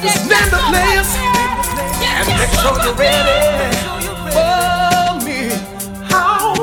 [0.02, 1.14] Just name the players
[2.02, 3.38] and make sure you're ready
[4.34, 5.38] for me.
[6.10, 6.54] How?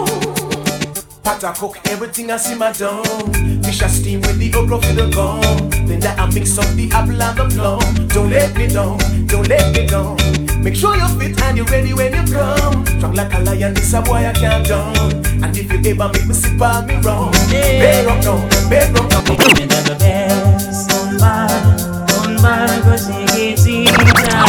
[1.24, 3.32] Pot I cook everything I see my dome.
[3.64, 5.70] Fish I steam with the okra for the gum.
[5.88, 8.08] Then that I mix up the apple and the plum.
[8.10, 10.18] Don't let me down, don't let me down.
[10.62, 12.86] Make sure you're fit and you're ready when you come.
[12.86, 15.12] Strong like a lion, this a boy I can't down.
[15.44, 17.34] And if you ever make me sick, by me wrong.
[17.50, 18.06] yeah.
[18.06, 19.22] bear up now, bear up now.
[19.26, 22.02] Give me the best, Bed rock down, bed rock down.
[22.42, 24.46] Umba kusikitiza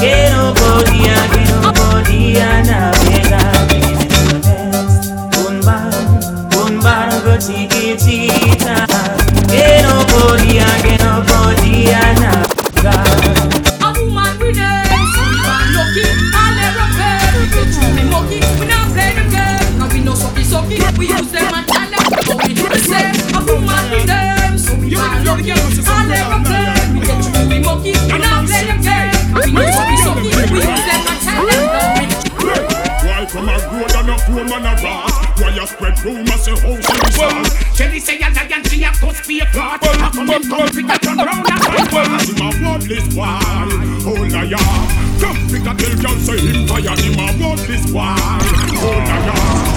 [0.00, 3.68] Que no podía, que no podía navegar
[5.48, 5.90] Umba,
[6.64, 8.86] umba kusikitiza
[9.48, 12.21] Que no podía, que no podía navegar
[21.02, 22.06] we use them and tell them.
[22.14, 23.34] But we do the same.
[23.34, 26.38] A woman with them, some man lucky, all ever.
[26.94, 29.10] We get through the mucky, we not play them game.
[29.34, 32.06] Cause we no sucky sucky, we use them and tell them.
[33.02, 35.14] Why from a road and a poor man a ras?
[35.42, 38.90] Why you spread rumors say how she was well, Shelly say a lion, she a
[38.94, 39.82] cuss be a clot.
[39.82, 41.88] Well, come in, come pick a turn round and run.
[41.90, 43.42] well, him a worthless boy.
[44.06, 44.70] Oh liar,
[45.18, 46.94] come pick a tell girl say him fire.
[46.94, 48.14] Him a worthless boy.
[48.78, 49.71] Oh liar,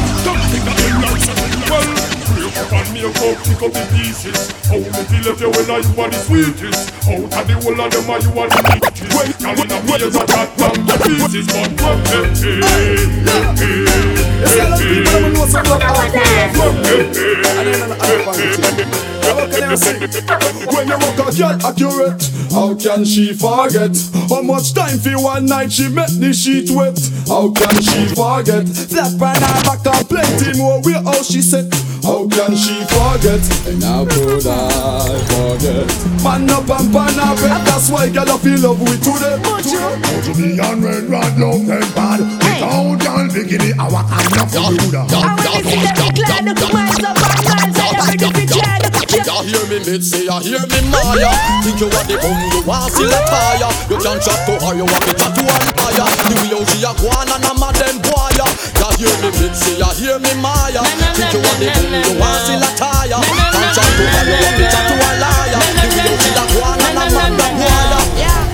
[0.61, 1.35] a tell girl say
[1.67, 1.89] well.
[2.35, 4.39] Break up and make up, pick up the pieces.
[4.67, 6.93] How me feel if you when you are the sweetest.
[7.07, 9.11] Out of the whole of them, you are the richest.
[9.15, 13.55] Well, girl in a ways that that from the pieces, but well, hey, hey, hey,
[13.59, 13.89] hey,
[14.55, 14.71] hey,
[19.01, 19.14] hey.
[19.25, 22.21] When you walk a girl accurate,
[22.51, 23.97] how can she forget?
[24.29, 26.99] How much time for one night she met the sheet wet?
[27.27, 28.65] How can she forget?
[28.93, 31.73] That pan her back and plenty more where how she said.
[32.03, 33.41] How can she forget?
[33.65, 35.89] And how could I forget?
[36.21, 39.41] Man up and pan her bed, that's why girl I feel love with today.
[40.25, 44.73] To me and red rod love them bad Without y'all bikini I and knock on
[44.73, 48.45] you down I want to see them glad, miles up and miles, I am ready
[48.47, 48.64] to
[49.25, 49.45] glad.
[49.69, 51.31] limit, say I hear me Maya.
[51.65, 53.69] Think you are the bum, you want see the fire.
[53.89, 56.05] You can't chat to her, you want to chat to higher.
[56.29, 58.33] The way she a go on and a mad them boy.
[58.35, 60.83] You hear me limit, say I hear me Maya.
[61.17, 63.19] Think you are the bum, you want see the tire.
[63.19, 65.61] Can't chat to her, you want to chat to her liar.
[65.75, 68.05] The way she a go on and a mad them boy.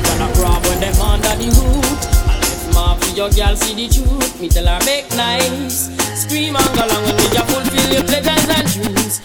[0.07, 1.99] Gonna grab when them under the hood.
[2.25, 4.39] I left my for your girl see the truth.
[4.39, 5.91] Me tell her make nice.
[6.15, 9.21] Scream and go along when me ya fulfill your pleasures and dreams.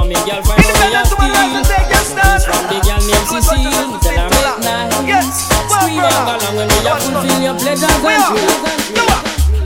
[0.00, 1.92] I want me girl find out where you feel.
[2.40, 4.00] From the girl named Cecile.
[4.00, 5.44] Tell her make nice.
[5.68, 8.80] Scream and along when me ya fulfill your pleasures and dreams.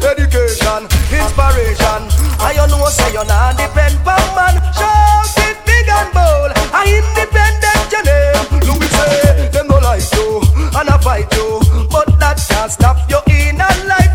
[0.02, 2.02] Education, inspiration.
[2.42, 4.58] I you know say you not depend on man.
[4.74, 6.50] Shout it big and bold.
[6.74, 8.58] I independent your name.
[8.66, 10.42] Louis say them no like you
[10.74, 11.62] and I fight you,
[11.94, 14.13] but that can't stop you in a life.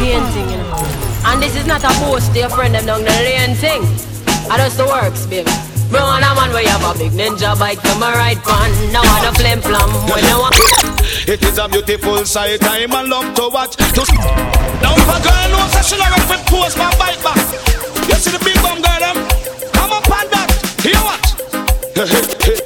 [0.00, 0.76] Not a painting, you know.
[1.26, 3.82] And this is not a post to your friend them down the lane thing.
[4.50, 5.50] I just the works, baby.
[5.90, 8.70] Bro, and a man where you have a big ninja bike to my right pan.
[8.92, 10.54] Now I the flim flam when you want.
[11.28, 13.76] It is a beautiful sight I'm a love to watch.
[13.76, 14.02] To
[14.80, 17.36] now if a girl knows that she love if it post my bike back.
[18.08, 19.16] You see the big bum girl them?
[19.76, 20.48] Up on that.
[20.82, 22.56] Hear what?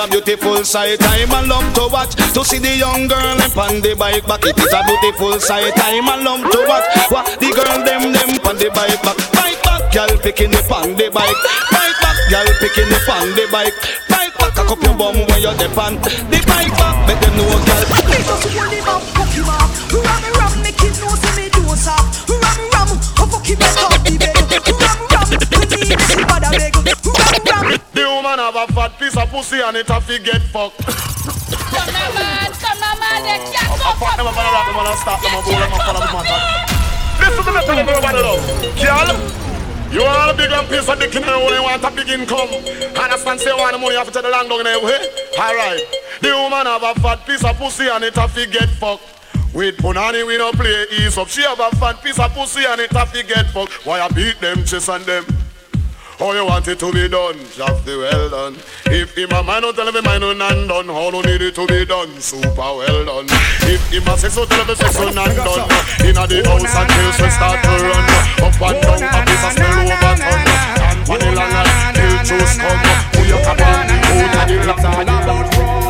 [0.00, 0.96] A beautiful sight.
[1.02, 4.40] I'm a love to watch To see the young girl them on the bike back.
[4.48, 5.76] It is a beautiful sight.
[5.76, 9.20] I'm a love to watch What the girl them them on the bike back.
[9.36, 11.36] Bike back, girl picking it on the bike.
[11.68, 13.76] Bike back, girl picking it on the bike.
[14.08, 17.60] Bike back, cock up your bum when you're depend The bike back, make them know
[17.60, 19.29] girl
[28.52, 32.50] have a fat piece of pussy and it have to get fucked Come on, man,
[32.58, 34.94] come on, man, they can't I fuck them up and I rock them and I
[34.98, 36.42] stop them and bowl them and follow them and that
[37.20, 38.42] Listen to me tell them everybody love
[38.74, 39.10] Girl
[39.90, 42.46] you want a big and piece of dick in your you want a big income.
[42.94, 44.66] I understand, say you want the money, you have to take the land down in
[44.66, 45.02] your way.
[45.34, 45.82] Alright.
[46.22, 49.02] The woman have a fat piece of pussy and it have to get fucked.
[49.52, 51.26] With punani we don't play ease up.
[51.26, 53.84] She have a fat piece of pussy and it have to get fucked.
[53.84, 55.26] Why I beat them, chase on them?
[56.20, 57.38] How you want it to be done?
[57.56, 58.54] Just the well done.
[58.92, 60.86] If him a man, don't tell him him mind none done.
[60.92, 62.12] How no need it to be done?
[62.20, 63.24] Super well done.
[63.64, 65.64] If him a sex, so tell him the sex so none done.
[66.04, 68.04] Inna the house until she start to run.
[68.44, 70.44] Up and down, a piece of smell over ton.
[71.08, 72.84] And the long and till choose come.
[73.16, 73.88] Who you come on?
[73.88, 75.89] Who the black and the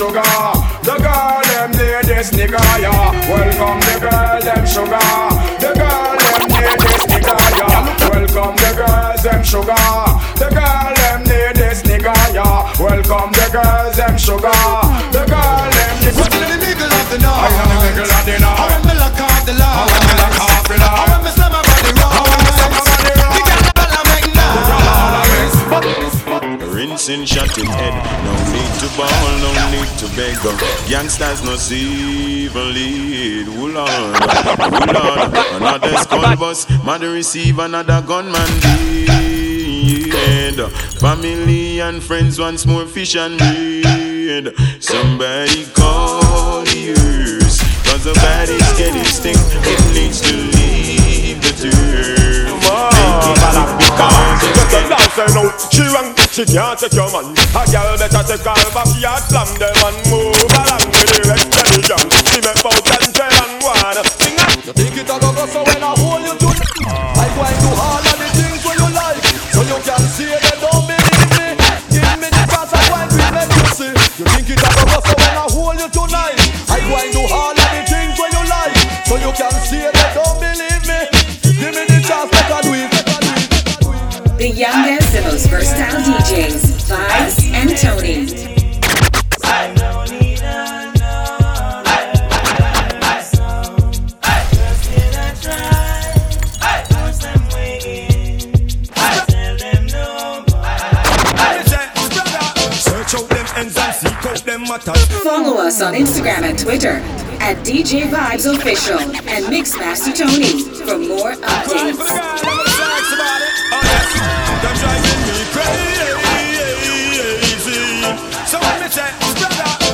[0.00, 0.56] sugar.
[0.80, 3.12] The girl, them ladies, nigga, yeah.
[3.28, 5.12] Welcome the girls, them sugar.
[5.60, 7.84] The girl, them ladies, nigga, yeah.
[8.08, 9.76] Welcome the girls, them sugar.
[10.40, 12.72] The girl, them ladies, nigga, yeah.
[12.80, 14.62] Welcome the girls, them sugar.
[15.12, 15.19] The
[27.10, 29.08] Rinsing shot in head, no need to ball,
[29.42, 30.38] no need to beg.
[30.88, 33.46] Youngsters no even lead.
[33.48, 34.14] Hold on,
[34.70, 35.56] hold on.
[35.56, 38.60] Another skull bus, mother receive another gunman
[40.08, 40.70] dead.
[41.00, 44.54] Family and friends once more fish and bread.
[44.80, 49.38] Somebody call the earth, cause the body's getting stink.
[49.66, 50.59] It needs to leave.
[53.20, 58.24] Just a dance her now She rang, she can't take your man A girl better
[58.24, 62.38] take her backyard Slam them and move along with the rest of the jam She
[62.40, 65.82] make bout and and one Sing it You think it a go go so when
[65.82, 68.09] I hold you to go and do all
[107.70, 112.02] DJ Vibes Official and Mixmaster Tony for more updates.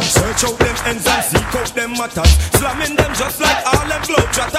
[0.08, 4.00] Search out them ends and seek out them matters Slamming them just like all them
[4.08, 4.55] globetrotters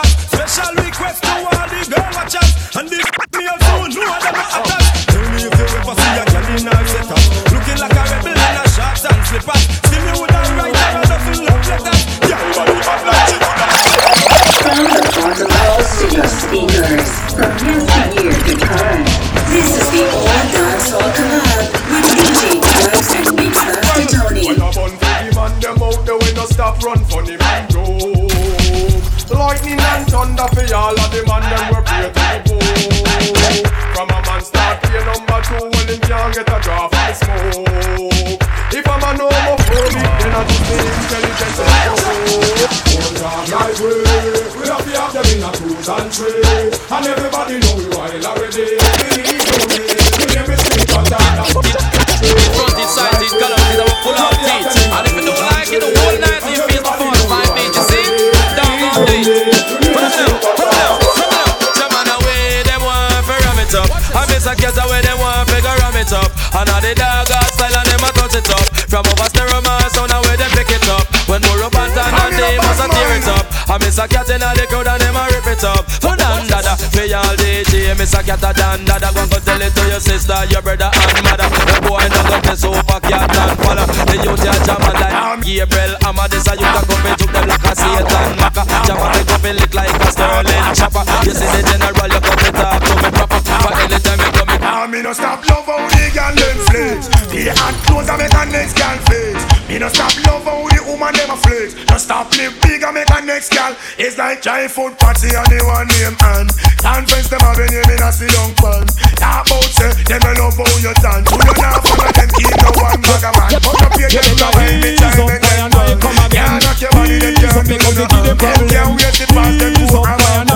[78.07, 79.11] Miss a cat a dan dada.
[79.11, 81.43] Go go tell it to your sister, your brother and mother.
[81.43, 83.83] The boy not go mess over cat and follow.
[83.83, 85.91] The youth ya jam a like Gabriel.
[86.07, 88.63] I'm a this a youth a go fi took them like a Satan Maka.
[88.87, 91.03] Jam a go fi lick like a Sterling chopper.
[91.27, 93.39] You see the general, you come to talk to me proper.
[93.43, 97.11] But anytime you come, Ah, me no stop love how the girl them flex.
[97.27, 99.35] The hot clothes and make a next girl flex.
[99.67, 101.75] Me no stop love how the woman them a flex.
[101.91, 103.75] No stop live big and make a next girl.
[103.99, 106.47] It's like giant food party and the one name and
[106.77, 108.85] conference them have a name in a sit down pan.
[109.17, 111.27] Talk about say them a love how you dance.
[111.29, 113.49] Who you not follow them keep no one bag a man.
[113.61, 115.97] Put up your them love and me time make them run.
[116.29, 118.25] Can't knock your body them can't make no hand.
[118.27, 120.47] Them can't wait it past them two and one.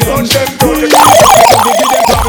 [0.00, 0.48] Punch them
[0.88, 1.14] down.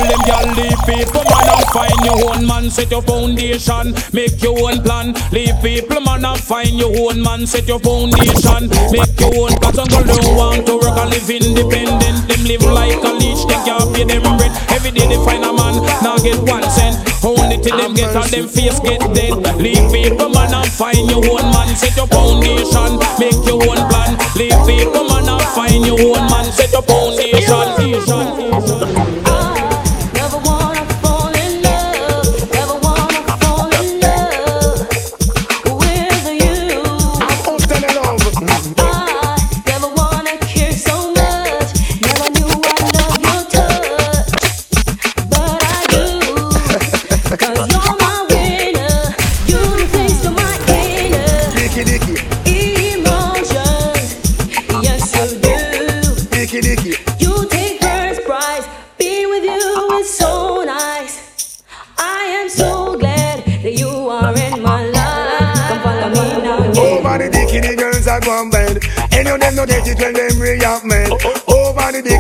[0.02, 1.31] Them gyal leave people man and
[1.72, 5.16] find your own man Set your foundation, make your own plan.
[5.32, 9.76] Leave people man and find your own man Set your foundation, make your own Cause
[9.76, 12.28] some girl don't want to work and live independent.
[12.28, 14.54] Them live like a leech, they can't pay them rent.
[14.72, 17.00] Every day they find a man, now get one cent.
[17.24, 19.34] Only till them get on them face get dead.
[19.58, 24.18] Leave people man and find your own man Set your foundation, make your own plan.
[24.36, 28.41] Leave people man and find your own man Set your foundation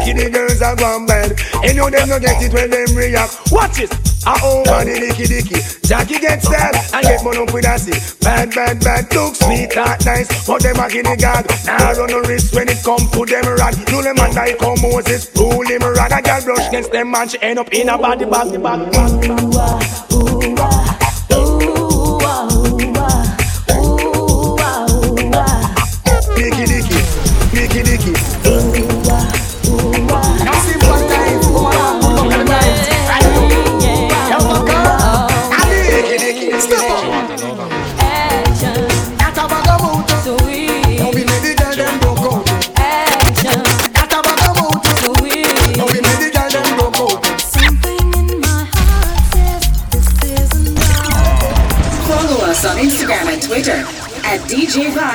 [0.01, 1.39] Over the girls are gone bad.
[1.63, 3.37] Any of them no get it when them react.
[3.51, 3.91] Watch it.
[4.25, 5.61] Ah over the dicky dicky.
[5.85, 7.93] Jackie gets that and get money up with a see.
[8.21, 10.47] Bad bad bad look sweet that nice.
[10.47, 11.45] But them a guinea god.
[11.65, 13.77] Now run no risk when it come to them rod.
[13.85, 15.29] Do them and die come Moses.
[15.29, 16.11] Pull him rod.
[16.11, 17.29] A girl brush against them man.
[17.29, 20.00] She end up in a body bag.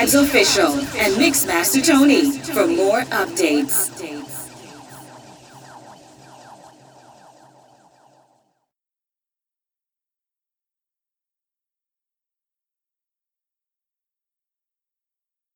[0.07, 3.96] Vibes Official and Mixmaster Tony for more updates.